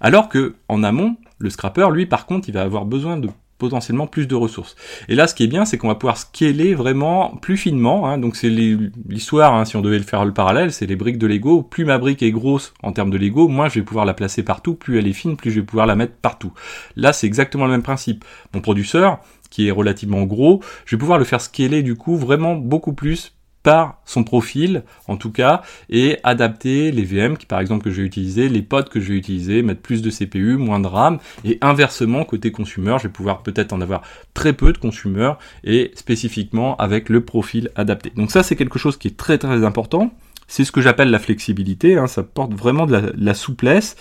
Alors 0.01 0.29
que 0.29 0.57
en 0.69 0.83
amont, 0.83 1.17
le 1.39 1.51
scrapper, 1.51 1.89
lui, 1.93 2.07
par 2.07 2.27
contre, 2.27 2.49
il 2.49 2.55
va 2.55 2.63
avoir 2.63 2.85
besoin 2.85 3.17
de 3.17 3.29
potentiellement 3.59 4.07
plus 4.07 4.27
de 4.27 4.35
ressources. 4.35 4.77
Et 5.09 5.15
là, 5.15 5.27
ce 5.27 5.35
qui 5.35 5.43
est 5.45 5.49
bien, 5.49 5.65
c'est 5.65 5.79
qu'on 5.79 5.89
va 5.89 5.95
pouvoir 5.95 6.19
scaler 6.19 6.75
vraiment 6.75 7.37
plus 7.41 7.57
finement. 7.57 8.07
Hein. 8.07 8.19
donc 8.19 8.37
c'est 8.37 8.51
l'histoire, 8.51 9.55
hein, 9.55 9.65
si 9.65 9.77
on 9.77 9.81
devait 9.81 9.99
le 9.99 10.05
faire 10.05 10.25
le 10.25 10.35
parallèle, 10.35 10.73
c'est 10.73 10.87
les 10.87 10.97
briques 10.97 11.19
de 11.19 11.27
Lego. 11.27 11.63
Plus 11.63 11.85
ma 11.85 11.99
brique 11.99 12.23
est 12.23 12.31
grosse 12.31 12.75
en 12.83 12.93
termes 12.93 13.11
de 13.11 13.17
Lego, 13.17 13.49
moins 13.49 13.69
je 13.69 13.77
vais 13.77 13.85
pouvoir 13.85 14.05
la 14.05 14.15
placer 14.15 14.43
partout. 14.43 14.75
Plus 14.75 14.99
elle 14.99 15.07
est 15.07 15.13
fine, 15.13 15.37
plus 15.37 15.51
je 15.51 15.61
vais 15.61 15.67
pouvoir 15.67 15.87
la 15.87 15.97
mettre 15.97 16.15
partout. 16.21 16.53
Là, 16.97 17.13
c'est 17.13 17.27
exactement 17.27 17.65
le 17.65 17.71
même 17.71 17.83
principe. 17.83 18.25
Mon 18.53 18.61
producteur, 18.61 19.21
qui 19.51 19.69
est 19.69 19.73
relativement 19.73 20.25
gros, 20.25 20.63
je 20.85 20.97
vais 20.97 21.01
pouvoir 21.01 21.19
le 21.19 21.25
faire 21.25 21.41
scaler 21.41 21.83
du 21.83 21.95
coup 21.95 22.17
vraiment 22.17 22.57
beaucoup 22.57 22.93
plus 22.93 23.36
par 23.67 24.01
son 24.05 24.23
profil, 24.23 24.85
en 25.09 25.17
tout 25.17 25.33
cas, 25.33 25.63
et 25.91 26.19
adapter 26.23 26.93
les 26.93 27.03
VM 27.03 27.37
qui, 27.37 27.47
par 27.47 27.59
exemple, 27.59 27.83
que 27.83 27.91
je 27.91 28.01
vais 28.01 28.07
utiliser, 28.07 28.49
les 28.49 28.63
pods 28.63 28.85
que 28.85 29.01
je 29.01 29.09
vais 29.09 29.19
utiliser, 29.19 29.63
mettre 29.63 29.81
plus 29.81 30.03
de 30.03 30.11
CPU, 30.11 30.57
moins 30.57 30.79
de 30.79 30.87
RAM, 30.87 31.19
et 31.45 31.59
inversement, 31.61 32.23
côté 32.23 32.53
consumer, 32.53 32.95
je 32.99 33.09
vais 33.09 33.13
pouvoir 33.13 33.43
peut-être 33.43 33.73
en 33.73 33.81
avoir 33.81 34.03
très 34.35 34.53
peu 34.53 34.73
de 34.73 34.79
consumer, 34.79 35.33
et 35.65 35.91
spécifiquement 35.97 36.77
avec 36.77 37.09
le 37.09 37.25
profil 37.25 37.73
adapté. 37.75 38.13
Donc 38.15 38.31
ça, 38.31 38.45
c'est 38.45 38.55
quelque 38.55 38.79
chose 38.79 38.97
qui 38.97 39.09
est 39.09 39.17
très 39.17 39.37
très 39.37 39.65
important. 39.65 40.13
C'est 40.47 40.65
ce 40.65 40.71
que 40.71 40.81
j'appelle 40.81 41.11
la 41.11 41.19
flexibilité, 41.19 41.99
hein, 41.99 42.07
ça 42.07 42.23
porte 42.23 42.55
vraiment 42.55 42.87
de 42.87 42.93
la, 42.93 43.03
la, 43.19 43.35
souplesse, 43.35 43.97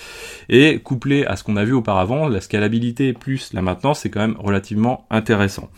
et 0.48 0.78
couplé 0.78 1.26
à 1.26 1.38
ce 1.38 1.44
qu'on 1.44 1.58
a 1.58 1.64
vu 1.64 1.74
auparavant, 1.74 2.28
la 2.28 2.40
scalabilité 2.40 3.14
plus 3.14 3.52
la 3.52 3.64
maintenance, 3.64 4.02
c'est 4.02 4.12
quand 4.12 4.22
même 4.22 4.38
relativement 4.38 5.08
intéressant. 5.10 5.72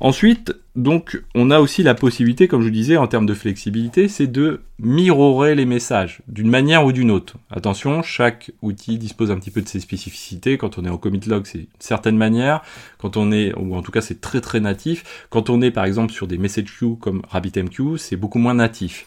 Ensuite, 0.00 0.54
donc, 0.76 1.22
on 1.34 1.50
a 1.50 1.60
aussi 1.60 1.82
la 1.82 1.94
possibilité, 1.94 2.48
comme 2.48 2.62
je 2.62 2.70
disais, 2.70 2.96
en 2.96 3.06
termes 3.06 3.26
de 3.26 3.34
flexibilité, 3.34 4.08
c'est 4.08 4.26
de 4.26 4.62
mirorer 4.78 5.54
les 5.54 5.66
messages 5.66 6.22
d'une 6.26 6.48
manière 6.48 6.86
ou 6.86 6.92
d'une 6.92 7.10
autre. 7.10 7.34
Attention, 7.50 8.02
chaque 8.02 8.50
outil 8.62 8.96
dispose 8.96 9.30
un 9.30 9.38
petit 9.38 9.50
peu 9.50 9.60
de 9.60 9.68
ses 9.68 9.78
spécificités. 9.78 10.56
Quand 10.56 10.78
on 10.78 10.86
est 10.86 10.88
en 10.88 10.96
commit 10.96 11.20
log, 11.26 11.44
c'est 11.44 11.58
une 11.58 11.66
certaine 11.80 12.16
manière. 12.16 12.62
Quand 12.96 13.18
on 13.18 13.30
est, 13.30 13.52
ou 13.58 13.74
en 13.74 13.82
tout 13.82 13.92
cas, 13.92 14.00
c'est 14.00 14.22
très 14.22 14.40
très 14.40 14.60
natif. 14.60 15.26
Quand 15.28 15.50
on 15.50 15.60
est, 15.60 15.70
par 15.70 15.84
exemple, 15.84 16.14
sur 16.14 16.26
des 16.26 16.38
message 16.38 16.78
queues 16.80 16.94
comme 16.98 17.20
RabbitMQ, 17.28 17.98
c'est 17.98 18.16
beaucoup 18.16 18.38
moins 18.38 18.54
natif. 18.54 19.06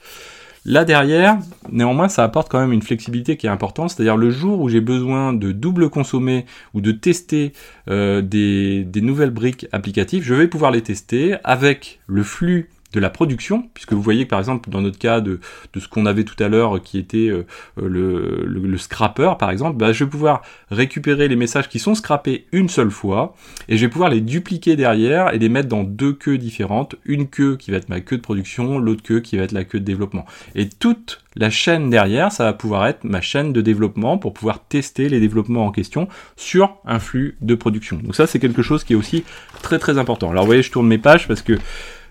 Là 0.66 0.86
derrière, 0.86 1.40
néanmoins, 1.72 2.08
ça 2.08 2.24
apporte 2.24 2.50
quand 2.50 2.60
même 2.60 2.72
une 2.72 2.82
flexibilité 2.82 3.36
qui 3.36 3.48
est 3.48 3.50
importante, 3.50 3.90
c'est-à-dire 3.90 4.16
le 4.16 4.30
jour 4.30 4.62
où 4.62 4.70
j'ai 4.70 4.80
besoin 4.80 5.34
de 5.34 5.52
double 5.52 5.90
consommer 5.90 6.46
ou 6.74 6.80
de 6.80 6.94
tester 6.94 7.52
euh, 7.90 8.22
des, 8.22 8.86
des 8.86 9.02
nouvelles 9.02 9.32
briques 9.32 9.68
applicatives, 9.74 10.24
je 10.24 10.34
vais 10.34 10.48
pouvoir 10.48 10.72
les 10.72 10.82
tester 10.82 11.36
avec 11.44 12.00
le 12.08 12.24
flux 12.24 12.70
de 12.94 13.00
la 13.00 13.10
production, 13.10 13.68
puisque 13.74 13.94
vous 13.94 14.02
voyez 14.02 14.26
par 14.26 14.40
exemple 14.40 14.70
dans 14.70 14.82
notre 14.82 15.00
cas 15.00 15.20
de, 15.20 15.40
de 15.74 15.80
ce 15.80 15.88
qu'on 15.88 16.06
avait 16.06 16.24
tout 16.24 16.42
à 16.42 16.48
l'heure 16.48 16.82
qui 16.82 16.98
était 16.98 17.30
euh, 17.30 17.46
le, 17.76 18.46
le, 18.46 18.78
scrapper 18.78 19.34
par 19.40 19.50
exemple, 19.50 19.78
bah, 19.78 19.92
je 19.92 20.04
vais 20.04 20.10
pouvoir 20.10 20.42
récupérer 20.70 21.28
les 21.28 21.36
messages 21.36 21.70
qui 21.70 21.80
sont 21.80 21.96
scrappés 21.96 22.46
une 22.52 22.70
seule 22.70 22.92
fois 22.92 23.36
et 23.68 23.78
je 23.78 23.86
vais 23.86 23.90
pouvoir 23.90 24.10
les 24.10 24.22
dupliquer 24.22 24.76
derrière 24.76 25.34
et 25.34 25.40
les 25.40 25.50
mettre 25.50 25.70
dans 25.70 25.84
deux 25.84 26.14
queues 26.14 26.38
différentes, 26.38 26.96
une 27.06 27.28
queue 27.28 27.58
qui 27.58 27.72
va 27.72 27.78
être 27.78 27.90
ma 27.90 28.00
queue 28.00 28.18
de 28.18 28.22
production, 28.22 28.78
l'autre 28.78 29.04
queue 29.04 29.20
qui 29.20 29.38
va 29.38 29.44
être 29.44 29.52
la 29.52 29.64
queue 29.64 29.80
de 29.80 29.86
développement. 29.86 30.26
Et 30.56 30.70
toute 30.70 31.24
la 31.36 31.50
chaîne 31.50 31.90
derrière, 31.90 32.32
ça 32.32 32.44
va 32.44 32.54
pouvoir 32.54 32.88
être 32.88 33.04
ma 33.04 33.22
chaîne 33.22 33.54
de 33.54 33.62
développement 33.62 34.18
pour 34.18 34.34
pouvoir 34.34 34.64
tester 34.64 35.10
les 35.10 35.20
développements 35.20 35.66
en 35.66 35.72
question 35.72 36.08
sur 36.36 36.78
un 36.86 37.00
flux 37.00 37.38
de 37.42 37.56
production. 37.56 37.98
Donc 37.98 38.16
ça 38.16 38.28
c'est 38.28 38.40
quelque 38.40 38.62
chose 38.62 38.84
qui 38.84 38.94
est 38.94 38.96
aussi 38.96 39.24
très 39.64 39.80
très 39.80 39.98
important. 39.98 40.30
Alors 40.30 40.44
vous 40.44 40.50
voyez, 40.50 40.62
je 40.62 40.72
tourne 40.72 40.88
mes 40.88 41.00
pages 41.00 41.28
parce 41.28 41.42
que 41.42 41.58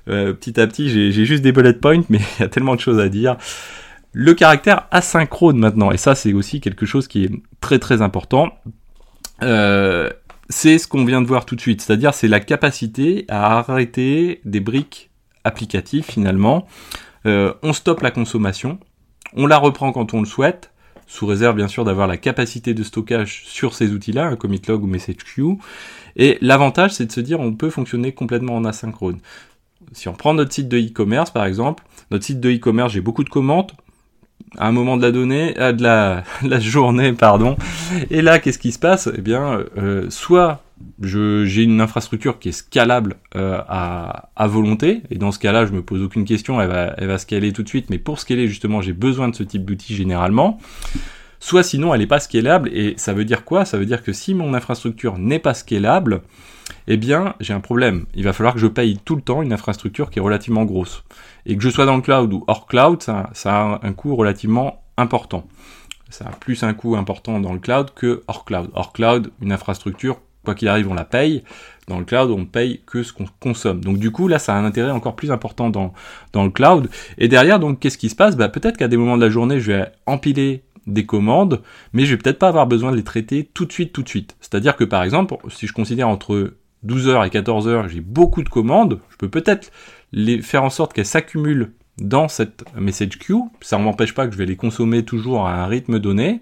euh, 0.09 0.33
petit 0.33 0.61
à 0.61 0.67
petit, 0.67 0.89
j'ai 0.89 1.25
juste 1.25 1.43
des 1.43 1.53
bullet 1.53 1.75
points, 1.75 2.03
mais 2.09 2.21
il 2.39 2.43
y 2.43 2.45
a 2.45 2.49
tellement 2.49 2.75
de 2.75 2.81
choses 2.81 2.99
à 2.99 3.09
dire. 3.09 3.37
Le 4.13 4.35
caractère 4.35 4.87
asynchrone 4.91 5.59
maintenant, 5.59 5.91
et 5.91 5.97
ça 5.97 6.15
c'est 6.15 6.35
aussi 6.35 6.61
quelque 6.61 6.85
chose 6.85 7.09
qui 7.09 7.25
est 7.25 7.31
très 7.61 7.79
très 7.79 8.03
important. 8.03 8.53
Euh, 9.43 10.11
c'est 10.51 10.77
ce 10.77 10.87
qu'on 10.87 11.05
vient 11.05 11.23
de 11.23 11.27
voir 11.27 11.47
tout 11.47 11.57
de 11.57 11.61
suite, 11.61 11.81
c'est-à-dire 11.81 12.13
c'est 12.13 12.29
la 12.29 12.41
capacité 12.41 13.25
à 13.29 13.59
arrêter 13.59 14.43
des 14.45 14.61
briques 14.61 15.11
applicatives 15.45 16.05
finalement. 16.05 16.67
Euh, 17.25 17.55
on 17.63 17.73
stoppe 17.73 18.03
la 18.03 18.11
consommation, 18.11 18.79
on 19.35 19.47
la 19.47 19.57
reprend 19.57 19.93
quand 19.93 20.13
on 20.13 20.21
le 20.21 20.27
souhaite, 20.27 20.73
sous 21.07 21.27
réserve 21.27 21.57
bien 21.57 21.69
sûr 21.69 21.85
d'avoir 21.85 22.07
la 22.07 22.19
capacité 22.19 22.75
de 22.75 22.83
stockage 22.83 23.45
sur 23.47 23.75
ces 23.75 23.93
outils-là, 23.93 24.27
un 24.27 24.37
commit 24.37 24.61
log 24.69 24.83
ou 24.83 24.87
message 24.87 25.17
queue. 25.17 25.57
Et 26.17 26.37
l'avantage 26.43 26.93
c'est 26.93 27.07
de 27.07 27.13
se 27.13 27.21
dire 27.21 27.41
on 27.41 27.55
peut 27.55 27.71
fonctionner 27.71 28.13
complètement 28.13 28.57
en 28.57 28.67
asynchrone 28.67 29.21
si 29.93 30.09
on 30.09 30.15
prend 30.15 30.35
notre 30.35 30.53
site 30.53 30.69
de 30.69 30.79
e-commerce 30.79 31.31
par 31.31 31.45
exemple, 31.47 31.85
notre 32.11 32.25
site 32.25 32.41
de 32.41 32.51
e-commerce, 32.51 32.93
j'ai 32.93 33.01
beaucoup 33.01 33.25
de 33.25 33.31
commandes 33.31 33.73
à 34.59 34.69
un 34.69 34.73
moment 34.73 34.97
de 34.97 35.03
la 35.03 35.13
donnée, 35.13 35.55
euh, 35.59 35.73
de 35.73 35.83
la, 35.83 36.25
journée, 36.61 37.13
pardon. 37.13 37.57
Et 38.11 38.23
là, 38.23 38.39
qu'est-ce 38.39 38.59
qui 38.59 38.73
se 38.73 38.79
passe? 38.79 39.09
Eh 39.17 39.21
bien, 39.21 39.65
euh, 39.79 40.07
soit 40.11 40.63
j'ai 41.01 41.63
une 41.63 41.81
infrastructure 41.81 42.39
qui 42.39 42.49
est 42.49 42.53
scalable 42.53 43.17
euh, 43.37 43.61
à, 43.69 44.31
à, 44.35 44.47
volonté, 44.49 45.03
et 45.11 45.17
dans 45.17 45.31
ce 45.31 45.39
cas-là, 45.39 45.65
je 45.65 45.73
me 45.73 45.83
pose 45.83 46.03
aucune 46.03 46.25
question, 46.25 46.61
elle 46.61 46.69
va, 46.69 46.95
elle 46.99 47.07
va 47.07 47.19
scaler 47.19 47.53
tout 47.53 47.63
de 47.63 47.69
suite, 47.69 47.89
mais 47.89 47.99
pour 47.99 48.19
scaler, 48.19 48.49
justement, 48.49 48.83
j'ai 48.83 48.93
besoin 48.93 49.29
de 49.29 49.35
ce 49.35 49.45
type 49.45 49.65
d'outil 49.65 49.95
généralement. 49.95 50.59
Soit 51.43 51.65
sinon, 51.65 51.93
elle 51.93 51.99
n'est 51.99 52.07
pas 52.07 52.21
scalable, 52.21 52.71
et 52.73 52.95
ça 52.97 53.13
veut 53.13 53.25
dire 53.25 53.45
quoi? 53.45 53.65
Ça 53.65 53.77
veut 53.77 53.85
dire 53.85 54.05
que 54.05 54.13
si 54.13 54.33
mon 54.33 54.55
infrastructure 54.55 55.19
n'est 55.19 55.41
pas 55.41 55.55
scalable, 55.55 56.23
eh 56.87 56.97
bien, 56.97 57.35
j'ai 57.41 57.53
un 57.53 57.59
problème. 57.59 58.07
Il 58.15 58.23
va 58.23 58.33
falloir 58.33 58.55
que 58.55 58.61
je 58.61 58.69
paye 58.69 58.97
tout 59.05 59.17
le 59.17 59.23
temps 59.23 59.43
une 59.43 59.53
infrastructure 59.53 60.11
qui 60.11 60.21
est 60.21 60.23
relativement 60.23 60.65
grosse. 60.65 61.03
Et 61.45 61.57
que 61.57 61.63
je 61.65 61.69
sois 61.69 61.85
dans 61.85 61.97
le 61.97 62.03
cloud 62.03 62.33
ou 62.33 62.45
hors 62.47 62.69
cloud, 62.69 63.03
ça, 63.03 63.33
a 63.45 63.81
un 63.83 63.93
coût 63.93 64.15
relativement 64.15 64.85
important. 64.97 65.45
Ça 66.11 66.27
a 66.27 66.31
plus 66.31 66.63
un 66.63 66.75
coût 66.75 66.95
important 66.95 67.41
dans 67.41 67.53
le 67.53 67.59
cloud 67.59 67.91
que 67.93 68.23
hors 68.29 68.45
cloud. 68.45 68.71
Hors 68.75 68.93
cloud, 68.93 69.33
une 69.43 69.51
infrastructure, 69.51 70.21
quoi 70.45 70.55
qu'il 70.55 70.69
arrive, 70.69 70.89
on 70.93 70.95
la 70.95 71.05
paye. 71.05 71.43
Dans 71.89 71.99
le 71.99 72.05
cloud, 72.05 72.31
on 72.31 72.45
paye 72.45 72.83
que 72.87 73.03
ce 73.03 73.13
qu'on 73.13 73.27
consomme. 73.41 73.81
Donc 73.81 73.99
du 73.99 74.13
coup, 74.13 74.29
là, 74.29 74.39
ça 74.39 74.55
a 74.55 74.59
un 74.59 74.65
intérêt 74.65 74.93
encore 74.93 75.17
plus 75.17 75.33
important 75.33 75.71
dans, 75.71 75.93
dans 76.33 76.45
le 76.45 76.51
cloud. 76.51 76.89
Et 77.19 77.27
derrière, 77.27 77.59
donc, 77.59 77.81
qu'est-ce 77.81 77.99
qui 77.99 78.11
se 78.11 78.15
passe? 78.15 78.37
Bah, 78.37 78.49
Peut-être 78.49 78.77
qu'à 78.77 78.87
des 78.87 78.97
moments 78.97 79.17
de 79.17 79.25
la 79.25 79.31
journée, 79.31 79.59
je 79.59 79.73
vais 79.73 79.91
empiler 80.07 80.63
des 80.87 81.07
commandes, 81.07 81.63
mais 81.93 82.05
je 82.05 82.15
vais 82.15 82.17
peut-être 82.17 82.39
pas 82.39 82.49
avoir 82.49 82.67
besoin 82.67 82.91
de 82.91 82.97
les 82.97 83.05
traiter 83.05 83.49
tout 83.55 83.65
de 83.65 83.73
suite, 83.73 83.93
tout 83.93 84.03
de 84.03 84.09
suite. 84.09 84.37
C'est-à-dire 84.41 84.77
que 84.77 84.85
par 84.85 85.03
exemple, 85.03 85.37
si 85.49 85.67
je 85.67 85.73
considère 85.73 86.09
entre 86.09 86.55
12h 86.87 87.27
et 87.27 87.31
14h, 87.31 87.89
j'ai 87.89 88.01
beaucoup 88.01 88.43
de 88.43 88.49
commandes, 88.49 89.01
je 89.11 89.17
peux 89.17 89.29
peut-être 89.29 89.71
les 90.13 90.43
faire 90.43 90.65
en 90.65 90.71
sorte 90.71 90.93
qu'elles 90.93 91.07
s'accumulent 91.07 91.73
dans 91.99 92.29
cette 92.29 92.65
message 92.77 93.19
queue, 93.19 93.37
ça 93.61 93.79
ne 93.79 93.85
m'empêche 93.85 94.15
pas 94.15 94.27
que 94.27 94.33
je 94.33 94.39
vais 94.39 94.47
les 94.47 94.57
consommer 94.57 95.05
toujours 95.05 95.47
à 95.47 95.63
un 95.63 95.67
rythme 95.67 95.99
donné, 95.99 96.41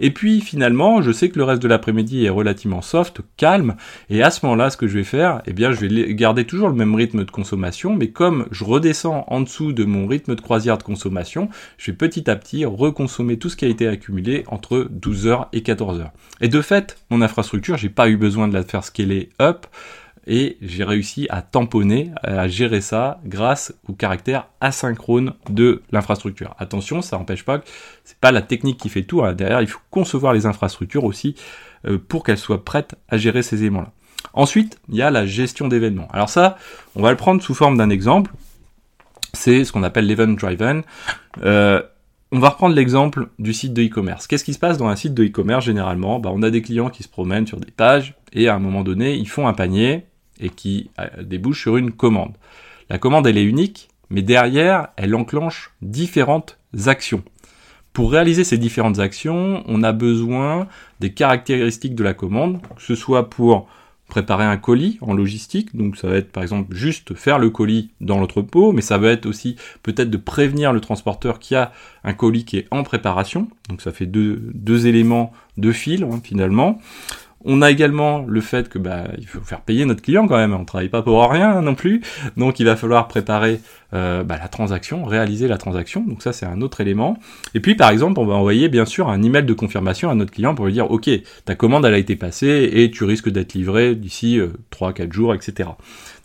Et 0.00 0.10
puis 0.10 0.40
finalement, 0.40 1.02
je 1.02 1.12
sais 1.12 1.28
que 1.28 1.38
le 1.38 1.44
reste 1.44 1.62
de 1.62 1.68
l'après-midi 1.68 2.24
est 2.24 2.30
relativement 2.30 2.82
soft, 2.82 3.20
calme, 3.36 3.76
et 4.10 4.22
à 4.22 4.30
ce 4.30 4.44
moment-là, 4.44 4.70
ce 4.70 4.76
que 4.76 4.86
je 4.86 4.98
vais 4.98 5.04
faire, 5.04 5.42
eh 5.46 5.52
bien, 5.52 5.72
je 5.72 5.86
vais 5.86 6.14
garder 6.14 6.44
toujours 6.44 6.68
le 6.68 6.74
même 6.74 6.94
rythme 6.94 7.24
de 7.24 7.30
consommation, 7.30 7.94
mais 7.94 8.08
comme 8.08 8.46
je 8.50 8.64
redescends 8.64 9.24
en 9.28 9.40
dessous 9.40 9.72
de 9.72 9.84
mon 9.84 10.06
rythme 10.06 10.34
de 10.34 10.40
croisière 10.40 10.78
de 10.78 10.82
consommation, 10.82 11.48
je 11.78 11.90
vais 11.90 11.96
petit 11.96 12.28
à 12.30 12.36
petit 12.36 12.64
reconsommer 12.64 13.38
tout 13.38 13.48
ce 13.48 13.56
qui 13.56 13.64
a 13.64 13.68
été 13.68 13.86
accumulé 13.86 14.44
entre 14.48 14.88
12h 14.92 15.46
et 15.52 15.60
14h. 15.60 16.10
Et 16.40 16.48
de 16.48 16.60
fait, 16.60 16.98
mon 17.10 17.22
infrastructure, 17.22 17.76
j'ai 17.76 17.88
pas 17.88 18.08
eu 18.08 18.16
besoin 18.16 18.48
de 18.48 18.54
la 18.54 18.62
faire 18.62 18.84
scaler 18.84 19.30
up 19.40 19.66
et 20.26 20.56
j'ai 20.62 20.84
réussi 20.84 21.26
à 21.30 21.42
tamponner, 21.42 22.10
à 22.22 22.48
gérer 22.48 22.80
ça 22.80 23.20
grâce 23.24 23.74
au 23.88 23.92
caractère 23.92 24.48
asynchrone 24.60 25.34
de 25.50 25.82
l'infrastructure. 25.92 26.54
Attention, 26.58 27.02
ça 27.02 27.18
n'empêche 27.18 27.44
pas 27.44 27.58
que 27.58 27.66
c'est 28.04 28.18
pas 28.18 28.32
la 28.32 28.42
technique 28.42 28.78
qui 28.78 28.88
fait 28.88 29.02
tout. 29.02 29.22
Hein. 29.22 29.34
Derrière, 29.34 29.60
il 29.60 29.66
faut 29.66 29.80
concevoir 29.90 30.32
les 30.32 30.46
infrastructures 30.46 31.04
aussi 31.04 31.34
euh, 31.86 31.98
pour 31.98 32.24
qu'elles 32.24 32.38
soient 32.38 32.64
prêtes 32.64 32.94
à 33.08 33.18
gérer 33.18 33.42
ces 33.42 33.60
éléments-là. 33.60 33.92
Ensuite, 34.32 34.78
il 34.88 34.96
y 34.96 35.02
a 35.02 35.10
la 35.10 35.26
gestion 35.26 35.68
d'événements. 35.68 36.08
Alors 36.12 36.30
ça, 36.30 36.56
on 36.96 37.02
va 37.02 37.10
le 37.10 37.16
prendre 37.16 37.42
sous 37.42 37.54
forme 37.54 37.76
d'un 37.76 37.90
exemple. 37.90 38.32
C'est 39.34 39.64
ce 39.64 39.72
qu'on 39.72 39.82
appelle 39.82 40.06
l'event 40.06 40.28
driven. 40.28 40.82
Euh, 41.42 41.82
on 42.32 42.38
va 42.38 42.48
reprendre 42.48 42.74
l'exemple 42.74 43.28
du 43.38 43.52
site 43.52 43.74
de 43.74 43.82
e-commerce. 43.82 44.26
Qu'est-ce 44.26 44.44
qui 44.44 44.54
se 44.54 44.58
passe 44.58 44.78
dans 44.78 44.88
un 44.88 44.96
site 44.96 45.14
de 45.14 45.24
e-commerce 45.24 45.64
généralement? 45.64 46.18
Bah, 46.18 46.30
On 46.32 46.42
a 46.42 46.50
des 46.50 46.62
clients 46.62 46.90
qui 46.90 47.02
se 47.02 47.08
promènent 47.08 47.46
sur 47.46 47.60
des 47.60 47.70
pages 47.70 48.14
et 48.32 48.48
à 48.48 48.54
un 48.54 48.58
moment 48.58 48.82
donné, 48.82 49.14
ils 49.14 49.28
font 49.28 49.46
un 49.46 49.52
panier 49.52 50.06
et 50.40 50.50
qui 50.50 50.90
euh, 50.98 51.22
débouche 51.22 51.62
sur 51.62 51.76
une 51.76 51.92
commande. 51.92 52.34
La 52.90 52.98
commande, 52.98 53.26
elle 53.26 53.38
est 53.38 53.44
unique, 53.44 53.88
mais 54.10 54.22
derrière, 54.22 54.88
elle 54.96 55.14
enclenche 55.14 55.72
différentes 55.82 56.58
actions. 56.86 57.22
Pour 57.92 58.10
réaliser 58.10 58.44
ces 58.44 58.58
différentes 58.58 58.98
actions, 58.98 59.62
on 59.66 59.82
a 59.82 59.92
besoin 59.92 60.66
des 61.00 61.12
caractéristiques 61.12 61.94
de 61.94 62.02
la 62.02 62.12
commande, 62.12 62.60
que 62.76 62.82
ce 62.82 62.96
soit 62.96 63.30
pour 63.30 63.68
préparer 64.08 64.44
un 64.44 64.56
colis 64.56 64.98
en 65.00 65.14
logistique, 65.14 65.74
donc 65.74 65.96
ça 65.96 66.08
va 66.08 66.16
être 66.16 66.30
par 66.30 66.42
exemple 66.42 66.74
juste 66.74 67.14
faire 67.14 67.38
le 67.38 67.50
colis 67.50 67.90
dans 68.00 68.18
l'entrepôt, 68.18 68.72
mais 68.72 68.82
ça 68.82 68.98
va 68.98 69.08
être 69.08 69.26
aussi 69.26 69.56
peut-être 69.82 70.10
de 70.10 70.16
prévenir 70.16 70.72
le 70.72 70.80
transporteur 70.80 71.38
qu'il 71.38 71.54
y 71.54 71.58
a 71.58 71.72
un 72.04 72.12
colis 72.12 72.44
qui 72.44 72.58
est 72.58 72.66
en 72.70 72.82
préparation, 72.82 73.48
donc 73.68 73.80
ça 73.80 73.92
fait 73.92 74.06
deux, 74.06 74.50
deux 74.54 74.86
éléments 74.86 75.32
de 75.56 75.72
fil 75.72 76.04
hein, 76.04 76.20
finalement. 76.22 76.80
On 77.44 77.60
a 77.60 77.70
également 77.70 78.24
le 78.26 78.40
fait 78.40 78.68
que 78.68 78.78
bah, 78.78 79.04
il 79.18 79.26
faut 79.26 79.40
faire 79.40 79.60
payer 79.60 79.84
notre 79.84 80.02
client 80.02 80.26
quand 80.26 80.36
même, 80.36 80.54
on 80.54 80.64
travaille 80.64 80.88
pas 80.88 81.02
pour 81.02 81.28
rien 81.30 81.60
non 81.60 81.74
plus, 81.74 82.00
donc 82.36 82.58
il 82.58 82.64
va 82.64 82.74
falloir 82.74 83.06
préparer 83.06 83.60
euh, 83.92 84.24
bah, 84.24 84.38
la 84.40 84.48
transaction, 84.48 85.04
réaliser 85.04 85.46
la 85.46 85.58
transaction, 85.58 86.00
donc 86.00 86.22
ça 86.22 86.32
c'est 86.32 86.46
un 86.46 86.62
autre 86.62 86.80
élément. 86.80 87.18
Et 87.54 87.60
puis 87.60 87.74
par 87.74 87.90
exemple, 87.90 88.18
on 88.18 88.24
va 88.24 88.34
envoyer 88.34 88.68
bien 88.68 88.86
sûr 88.86 89.10
un 89.10 89.22
email 89.22 89.44
de 89.44 89.52
confirmation 89.52 90.10
à 90.10 90.14
notre 90.14 90.32
client 90.32 90.54
pour 90.54 90.66
lui 90.66 90.72
dire 90.72 90.90
ok, 90.90 91.10
ta 91.44 91.54
commande 91.54 91.84
elle 91.84 91.94
a 91.94 91.98
été 91.98 92.16
passée 92.16 92.70
et 92.72 92.90
tu 92.90 93.04
risques 93.04 93.28
d'être 93.28 93.54
livré 93.54 93.94
d'ici 93.94 94.38
euh, 94.38 94.48
3-4 94.72 95.12
jours, 95.12 95.34
etc. 95.34 95.68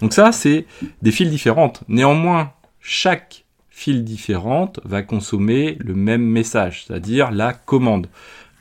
Donc 0.02 0.14
ça 0.14 0.32
c'est 0.32 0.66
des 1.02 1.12
files 1.12 1.30
différentes. 1.30 1.84
Néanmoins, 1.90 2.54
chaque 2.80 3.46
file 3.70 4.04
différente 4.04 4.80
va 4.86 5.02
consommer 5.02 5.78
le 5.80 5.96
même 5.96 6.24
message, 6.24 6.86
c'est-à-dire 6.86 7.32
la 7.32 7.54
commande. 7.54 8.08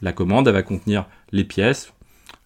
La 0.03 0.13
commande 0.13 0.49
elle 0.49 0.55
va 0.55 0.63
contenir 0.63 1.07
les 1.33 1.45
pièces, 1.45 1.93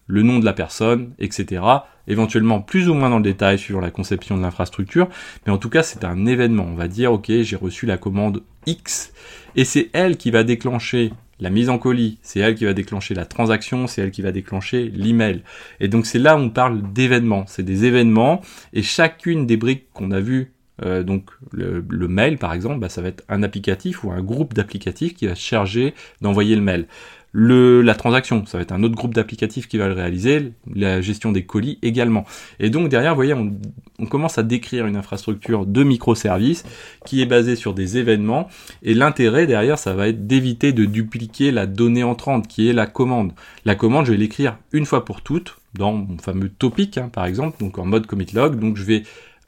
le 0.07 0.23
nom 0.23 0.39
de 0.39 0.45
la 0.45 0.53
personne, 0.53 1.13
etc. 1.19 1.61
Éventuellement 2.07 2.61
plus 2.61 2.89
ou 2.89 2.93
moins 2.93 3.09
dans 3.09 3.17
le 3.17 3.23
détail 3.23 3.57
suivant 3.57 3.79
la 3.79 3.91
conception 3.91 4.37
de 4.37 4.41
l'infrastructure, 4.41 5.07
mais 5.45 5.53
en 5.53 5.57
tout 5.57 5.69
cas 5.69 5.83
c'est 5.83 6.03
un 6.03 6.25
événement. 6.25 6.67
On 6.69 6.75
va 6.75 6.87
dire 6.87 7.13
ok 7.13 7.31
j'ai 7.41 7.55
reçu 7.55 7.85
la 7.85 7.97
commande 7.97 8.43
X 8.65 9.13
et 9.55 9.65
c'est 9.65 9.89
elle 9.93 10.17
qui 10.17 10.31
va 10.31 10.43
déclencher 10.43 11.13
la 11.39 11.49
mise 11.49 11.69
en 11.69 11.77
colis, 11.77 12.19
c'est 12.21 12.39
elle 12.39 12.55
qui 12.55 12.65
va 12.65 12.73
déclencher 12.73 13.13
la 13.13 13.25
transaction, 13.25 13.87
c'est 13.87 14.01
elle 14.01 14.11
qui 14.11 14.21
va 14.21 14.31
déclencher 14.31 14.91
l'email. 14.93 15.41
Et 15.79 15.87
donc 15.87 16.05
c'est 16.05 16.19
là 16.19 16.35
où 16.37 16.39
on 16.39 16.49
parle 16.49 16.81
d'événements, 16.93 17.45
c'est 17.47 17.63
des 17.63 17.85
événements 17.85 18.41
et 18.71 18.81
chacune 18.81 19.45
des 19.45 19.57
briques 19.57 19.87
qu'on 19.93 20.11
a 20.11 20.19
vues 20.19 20.53
euh, 20.81 21.03
donc 21.03 21.29
le, 21.51 21.83
mail 22.07 22.37
par 22.37 22.53
exemple, 22.53 22.79
bah, 22.79 22.89
ça 22.89 23.01
va 23.01 23.09
être 23.09 23.23
un 23.29 23.43
applicatif 23.43 24.03
ou 24.03 24.11
un 24.11 24.21
groupe 24.21 24.53
d'applicatifs 24.53 25.13
qui 25.13 25.27
va 25.27 25.35
se 25.35 25.41
charger 25.41 25.93
d'envoyer 26.21 26.55
le 26.55 26.61
mail 26.61 26.87
le, 27.35 27.81
la 27.81 27.95
transaction, 27.95 28.45
ça 28.45 28.59
va 28.59 28.61
être 28.61 28.71
un 28.71 28.83
autre 28.83 28.93
groupe 28.93 29.15
d'applicatifs 29.15 29.67
qui 29.67 29.79
va 29.79 29.87
le 29.87 29.93
réaliser, 29.93 30.53
la 30.71 31.01
gestion 31.01 31.31
des 31.31 31.45
colis 31.45 31.79
également. 31.81 32.25
Et 32.59 32.69
donc 32.69 32.89
derrière, 32.89 33.13
vous 33.13 33.17
voyez, 33.17 33.33
on, 33.33 34.05
commence 34.05 34.37
à 34.37 34.43
décrire 34.43 34.85
une 34.85 34.95
infrastructure 34.95 35.65
de 35.65 35.83
microservices 35.83 36.63
qui 37.05 37.23
est 37.23 37.25
basée 37.25 37.55
sur 37.55 37.73
des 37.73 37.97
événements. 37.97 38.49
Et 38.83 38.93
l'intérêt 38.93 39.47
derrière, 39.47 39.79
ça 39.79 39.95
va 39.95 40.09
être 40.09 40.27
d'éviter 40.27 40.73
de 40.73 40.85
dupliquer 40.85 41.49
la 41.49 41.65
donnée 41.65 42.03
entrante 42.03 42.47
qui 42.47 42.69
est 42.69 42.73
la 42.73 42.85
commande. 42.85 43.33
La 43.65 43.73
commande, 43.73 44.05
je 44.05 44.11
vais 44.11 44.17
l'écrire 44.17 44.57
une 44.71 44.85
fois 44.85 45.03
pour 45.03 45.21
toutes 45.21 45.57
dans 45.73 45.91
mon 45.91 46.19
fameux 46.19 46.49
topic, 46.49 46.99
hein, 46.99 47.09
par 47.11 47.25
exemple, 47.25 47.57
donc 47.59 47.79
en 47.79 47.85
mode 47.85 48.05
commit 48.05 48.27
log. 48.31 48.59
Donc 48.59 48.77
je 48.77 48.83
vais 48.83 49.03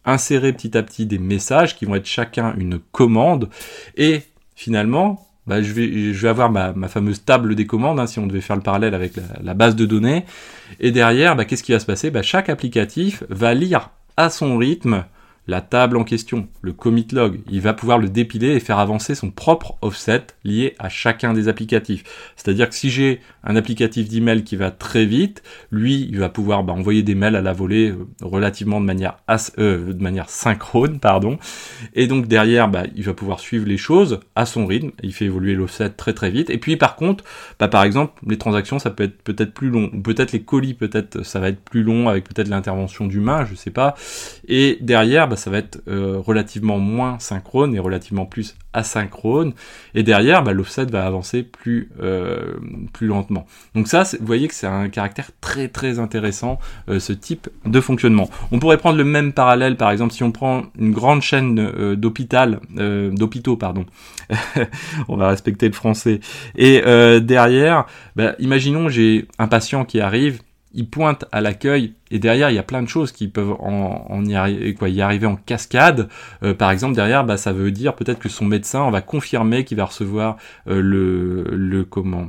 insérer 0.06 0.54
petit 0.54 0.76
à 0.76 0.82
petit 0.82 1.06
des 1.06 1.20
messages 1.20 1.76
qui 1.76 1.86
vont 1.86 1.94
être 1.94 2.08
chacun 2.08 2.56
une 2.58 2.80
commande. 2.80 3.50
Et 3.96 4.22
finalement, 4.56 5.25
bah, 5.48 5.62
je, 5.62 5.74
vais, 5.74 6.28
avoir 6.28 6.52
ma, 6.52 6.74
fameuse 6.88 7.24
table 7.24 7.56
des 7.56 7.68
commandes, 7.68 8.00
hein, 8.00 8.08
si 8.08 8.20
on 8.20 8.28
devait 8.28 8.42
faire 8.42 8.56
le 8.56 8.62
parallèle 8.62 8.96
avec 8.96 9.16
la, 9.16 9.24
la 9.44 9.54
base 9.54 9.76
de 9.76 9.86
données. 9.86 10.26
Et 10.80 10.92
derrière, 10.92 11.36
bah, 11.36 11.46
qu'est-ce 11.46 11.64
qui 11.64 11.72
va 11.72 11.80
se 11.80 11.86
passer? 11.86 12.12
Bah, 12.12 12.22
Chaque 12.22 12.50
applicatif 12.50 13.24
va 13.30 13.54
lire 13.54 13.92
à 14.18 14.30
son 14.30 14.58
rythme 14.58 15.06
la 15.48 15.62
table 15.62 15.98
en 15.98 16.04
question, 16.04 16.48
le 16.62 16.74
commit 16.74 17.08
log, 17.12 17.40
il 17.50 17.62
va 17.62 17.74
pouvoir 17.74 18.00
le 18.00 18.10
dépiler 18.10 18.54
et 18.56 18.60
faire 18.60 18.80
avancer 18.80 19.14
son 19.16 19.30
propre 19.30 19.78
offset 19.82 20.28
lié 20.44 20.76
à 20.80 20.90
chacun 20.90 21.34
des 21.34 21.48
applicatifs. 21.48 22.04
C'est-à-dire 22.36 22.70
que 22.70 22.76
si 22.76 22.90
j'ai 22.90 23.22
un 23.44 23.56
applicatif 23.56 24.10
d'email 24.10 24.44
qui 24.44 24.56
va 24.56 24.72
très 24.72 25.06
vite, 25.06 25.44
lui, 25.72 26.08
il 26.10 26.20
va 26.20 26.30
pouvoir 26.30 26.64
bah, 26.64 26.74
envoyer 26.74 27.04
des 27.04 27.16
mails 27.16 27.36
à 27.36 27.42
la 27.42 27.54
volée 27.54 27.92
euh, 27.92 28.08
relativement 28.22 28.82
de 28.82 28.86
manière, 28.86 29.18
euh, 29.60 29.94
de 29.94 30.02
manière 30.02 30.30
synchrone, 30.30 31.00
pardon. 31.00 31.38
Et 31.94 32.08
donc 32.08 32.28
derrière, 32.28 32.68
bah, 32.68 32.84
il 32.96 33.04
va 33.04 33.14
pouvoir 33.14 33.40
suivre 33.40 33.68
les 33.68 33.78
choses 33.78 34.20
à 34.36 34.46
son 34.46 34.66
rythme. 34.66 34.92
Il 35.04 35.14
fait 35.14 35.26
évoluer 35.26 35.54
l'offset 35.54 35.90
très 35.90 36.14
très 36.14 36.32
vite. 36.32 36.50
Et 36.50 36.58
puis 36.58 36.76
par 36.76 36.96
contre, 36.96 37.24
bah, 37.60 37.68
par 37.68 37.84
exemple, 37.84 38.14
les 38.26 38.38
transactions, 38.38 38.80
ça 38.80 38.90
peut 38.90 39.04
être 39.04 39.22
peut-être 39.22 39.54
plus 39.54 39.70
long, 39.70 39.92
ou 39.94 40.02
peut-être 40.02 40.32
les 40.32 40.42
colis, 40.42 40.74
peut-être 40.74 41.24
ça 41.24 41.40
va 41.40 41.50
être 41.50 41.62
plus 41.62 41.84
long 41.84 42.10
avec 42.10 42.28
peut-être 42.28 42.48
l'intervention 42.48 43.06
d'humain, 43.06 43.46
je 43.46 43.56
sais 43.56 43.72
pas. 43.72 43.96
Et 44.48 44.80
derrière, 44.82 45.28
bah, 45.36 45.42
ça 45.42 45.50
va 45.50 45.58
être 45.58 45.82
euh, 45.90 46.18
relativement 46.18 46.80
moins 46.80 47.20
synchrone 47.20 47.76
et 47.76 47.80
relativement 47.80 48.26
plus 48.26 48.56
asynchrone. 48.72 49.52
Et 49.94 50.02
derrière, 50.02 50.44
bah, 50.44 50.54
l'offset 50.54 50.86
va 50.86 51.06
avancer 51.06 51.44
plus, 51.44 51.90
euh, 52.02 52.54
lentement. 53.02 53.46
Donc 53.76 53.90
ça, 53.90 54.04
vous 54.04 54.26
voyez 54.26 54.48
que 54.48 54.54
c'est 54.54 54.66
un 54.66 54.88
caractère 54.88 55.32
très 55.42 55.68
très 55.68 56.00
intéressant, 56.00 56.58
euh, 56.88 57.00
ce 57.00 57.12
type 57.12 57.50
de 57.66 57.82
fonctionnement. 57.82 58.30
On 58.54 58.60
pourrait 58.60 58.78
prendre 58.78 58.98
le 58.98 59.04
même 59.04 59.34
parallèle, 59.34 59.76
par 59.76 59.92
exemple, 59.92 60.14
si 60.14 60.24
on 60.24 60.32
prend 60.32 60.64
une 60.80 60.94
grande 60.94 61.22
chaîne 61.22 61.96
d'hôpital, 61.96 62.62
d'hôpitaux, 62.70 63.58
pardon. 63.58 63.86
on 65.10 65.18
va 65.18 65.28
respecter 65.28 65.68
le 65.68 65.74
français. 65.74 66.22
Et 66.56 66.82
derrière, 67.22 67.86
bah, 68.16 68.36
imaginons 68.40 68.88
j'ai 68.88 69.28
un 69.38 69.48
patient 69.48 69.84
qui 69.84 70.00
arrive, 70.00 70.40
il 70.76 70.88
pointe 70.90 71.26
à 71.32 71.42
l'accueil 71.42 71.94
et 72.12 72.20
derrière 72.20 72.50
il 72.52 72.56
y 72.56 72.60
a 72.60 72.64
plein 72.64 72.84
de 72.84 72.88
choses 72.88 73.12
qui 73.12 73.28
peuvent 73.28 73.56
en, 73.60 74.24
y, 74.26 74.36
arriver, 74.36 74.74
quoi, 74.76 74.90
y 74.90 75.02
arriver 75.02 75.26
en 75.26 75.38
cascade. 75.38 76.10
Euh, 76.44 76.54
par 76.54 76.70
exemple 76.70 76.96
derrière, 76.96 77.24
bah, 77.24 77.38
ça 77.38 77.54
veut 77.54 77.72
dire 77.72 77.96
peut-être 77.96 78.20
que 78.20 78.30
son 78.30 78.46
médecin 78.46 78.90
va 78.92 79.02
confirmer 79.02 79.64
qu'il 79.64 79.78
va 79.78 79.86
recevoir 79.86 80.38
euh, 80.68 80.82
le, 80.82 81.44
le 81.56 81.84
comment 81.86 82.28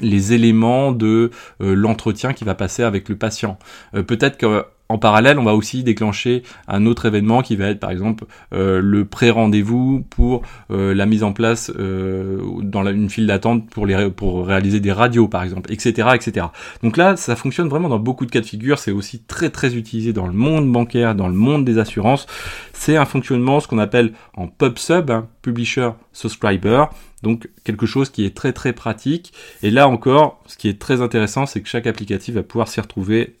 les 0.00 0.32
éléments 0.32 0.92
de 0.92 1.30
euh, 1.60 1.74
l'entretien 1.74 2.32
qui 2.32 2.44
va 2.44 2.54
passer 2.54 2.82
avec 2.82 3.08
le 3.08 3.16
patient. 3.16 3.58
peut-être 3.92 4.36
que 4.36 4.64
en 4.88 4.96
parallèle, 4.96 5.38
on 5.38 5.44
va 5.44 5.54
aussi 5.54 5.84
déclencher 5.84 6.42
un 6.66 6.86
autre 6.86 7.04
événement 7.04 7.42
qui 7.42 7.56
va 7.56 7.66
être 7.66 7.80
par 7.80 7.90
exemple 7.90 8.24
euh, 8.54 8.80
le 8.82 9.04
pré-rendez-vous 9.04 10.04
pour 10.08 10.42
euh, 10.70 10.94
la 10.94 11.04
mise 11.04 11.22
en 11.22 11.32
place 11.32 11.70
euh, 11.78 12.40
dans 12.62 12.86
une 12.86 13.10
file 13.10 13.26
d'attente 13.26 13.68
pour, 13.68 13.86
les, 13.86 14.10
pour 14.10 14.46
réaliser 14.46 14.80
des 14.80 14.92
radios 14.92 15.28
par 15.28 15.42
exemple, 15.42 15.70
etc., 15.72 16.08
etc. 16.14 16.46
Donc 16.82 16.96
là, 16.96 17.16
ça 17.16 17.36
fonctionne 17.36 17.68
vraiment 17.68 17.90
dans 17.90 17.98
beaucoup 17.98 18.24
de 18.24 18.30
cas 18.30 18.40
de 18.40 18.46
figure. 18.46 18.78
C'est 18.78 18.92
aussi 18.92 19.20
très 19.20 19.50
très 19.50 19.76
utilisé 19.76 20.14
dans 20.14 20.26
le 20.26 20.32
monde 20.32 20.70
bancaire, 20.72 21.14
dans 21.14 21.28
le 21.28 21.34
monde 21.34 21.64
des 21.66 21.78
assurances. 21.78 22.26
C'est 22.72 22.96
un 22.96 23.04
fonctionnement, 23.04 23.60
ce 23.60 23.68
qu'on 23.68 23.78
appelle 23.78 24.12
en 24.34 24.46
pub 24.46 24.78
sub, 24.78 25.10
hein, 25.10 25.28
publisher 25.42 25.90
subscriber. 26.12 26.84
Donc 27.22 27.50
quelque 27.64 27.84
chose 27.84 28.08
qui 28.08 28.24
est 28.24 28.34
très 28.34 28.52
très 28.52 28.72
pratique. 28.72 29.34
Et 29.62 29.70
là 29.70 29.86
encore, 29.88 30.40
ce 30.46 30.56
qui 30.56 30.68
est 30.68 30.78
très 30.78 31.02
intéressant, 31.02 31.44
c'est 31.44 31.60
que 31.60 31.68
chaque 31.68 31.86
applicatif 31.86 32.36
va 32.36 32.42
pouvoir 32.42 32.68
s'y 32.68 32.80
retrouver 32.80 33.34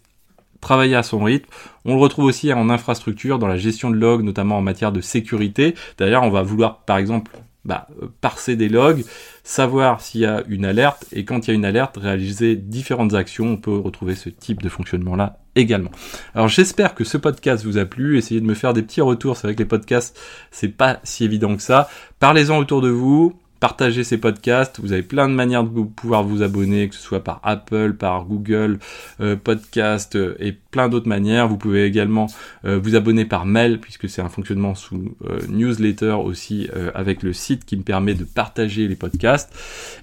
travailler 0.60 0.96
à 0.96 1.02
son 1.02 1.22
rythme. 1.22 1.48
On 1.84 1.94
le 1.94 2.00
retrouve 2.00 2.26
aussi 2.26 2.52
en 2.52 2.70
infrastructure, 2.70 3.38
dans 3.38 3.48
la 3.48 3.56
gestion 3.56 3.90
de 3.90 3.96
logs, 3.96 4.22
notamment 4.22 4.58
en 4.58 4.62
matière 4.62 4.92
de 4.92 5.00
sécurité. 5.00 5.74
D'ailleurs, 5.98 6.22
on 6.22 6.30
va 6.30 6.42
vouloir, 6.42 6.84
par 6.84 6.98
exemple, 6.98 7.32
bah, 7.64 7.86
euh, 8.02 8.06
parser 8.20 8.56
des 8.56 8.68
logs, 8.68 9.04
savoir 9.44 10.00
s'il 10.00 10.22
y 10.22 10.26
a 10.26 10.42
une 10.48 10.64
alerte, 10.64 11.04
et 11.12 11.24
quand 11.24 11.46
il 11.46 11.50
y 11.50 11.52
a 11.52 11.54
une 11.54 11.64
alerte, 11.64 11.98
réaliser 11.98 12.56
différentes 12.56 13.14
actions. 13.14 13.46
On 13.46 13.56
peut 13.56 13.76
retrouver 13.76 14.14
ce 14.14 14.30
type 14.30 14.62
de 14.62 14.68
fonctionnement-là 14.68 15.38
également. 15.54 15.90
Alors 16.34 16.48
j'espère 16.48 16.94
que 16.94 17.04
ce 17.04 17.18
podcast 17.18 17.64
vous 17.64 17.76
a 17.76 17.84
plu. 17.84 18.16
Essayez 18.16 18.40
de 18.40 18.46
me 18.46 18.54
faire 18.54 18.72
des 18.72 18.82
petits 18.82 19.00
retours. 19.00 19.36
C'est 19.36 19.48
vrai 19.48 19.54
que 19.54 19.58
les 19.58 19.68
podcasts, 19.68 20.18
c'est 20.50 20.68
pas 20.68 21.00
si 21.02 21.24
évident 21.24 21.56
que 21.56 21.62
ça. 21.62 21.90
Parlez-en 22.20 22.58
autour 22.58 22.80
de 22.80 22.88
vous 22.88 23.38
partagez 23.60 24.04
ces 24.04 24.18
podcasts. 24.18 24.80
Vous 24.80 24.92
avez 24.92 25.02
plein 25.02 25.28
de 25.28 25.34
manières 25.34 25.64
de 25.64 25.82
pouvoir 25.82 26.22
vous 26.22 26.42
abonner, 26.42 26.88
que 26.88 26.94
ce 26.94 27.00
soit 27.00 27.22
par 27.22 27.40
Apple, 27.42 27.94
par 27.94 28.24
Google 28.24 28.78
euh, 29.20 29.36
Podcast 29.36 30.16
euh, 30.16 30.36
et 30.38 30.52
plein 30.52 30.88
d'autres 30.88 31.08
manières. 31.08 31.48
Vous 31.48 31.56
pouvez 31.56 31.84
également 31.84 32.26
euh, 32.64 32.78
vous 32.82 32.94
abonner 32.94 33.24
par 33.24 33.46
mail 33.46 33.80
puisque 33.80 34.08
c'est 34.08 34.22
un 34.22 34.28
fonctionnement 34.28 34.74
sous 34.74 35.16
newsletter 35.48 36.16
aussi 36.24 36.68
avec 36.94 37.22
le 37.22 37.32
site 37.32 37.64
qui 37.64 37.76
me 37.76 37.82
permet 37.82 38.14
de 38.14 38.24
partager 38.24 38.88
les 38.88 38.96
podcasts. 38.96 39.52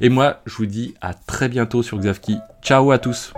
Et 0.01 0.09
moi, 0.09 0.41
je 0.45 0.55
vous 0.55 0.65
dis 0.65 0.93
à 1.01 1.13
très 1.13 1.49
bientôt 1.49 1.83
sur 1.83 1.97
Xavki. 1.97 2.37
Ciao 2.61 2.91
à 2.91 2.97
tous. 2.97 3.33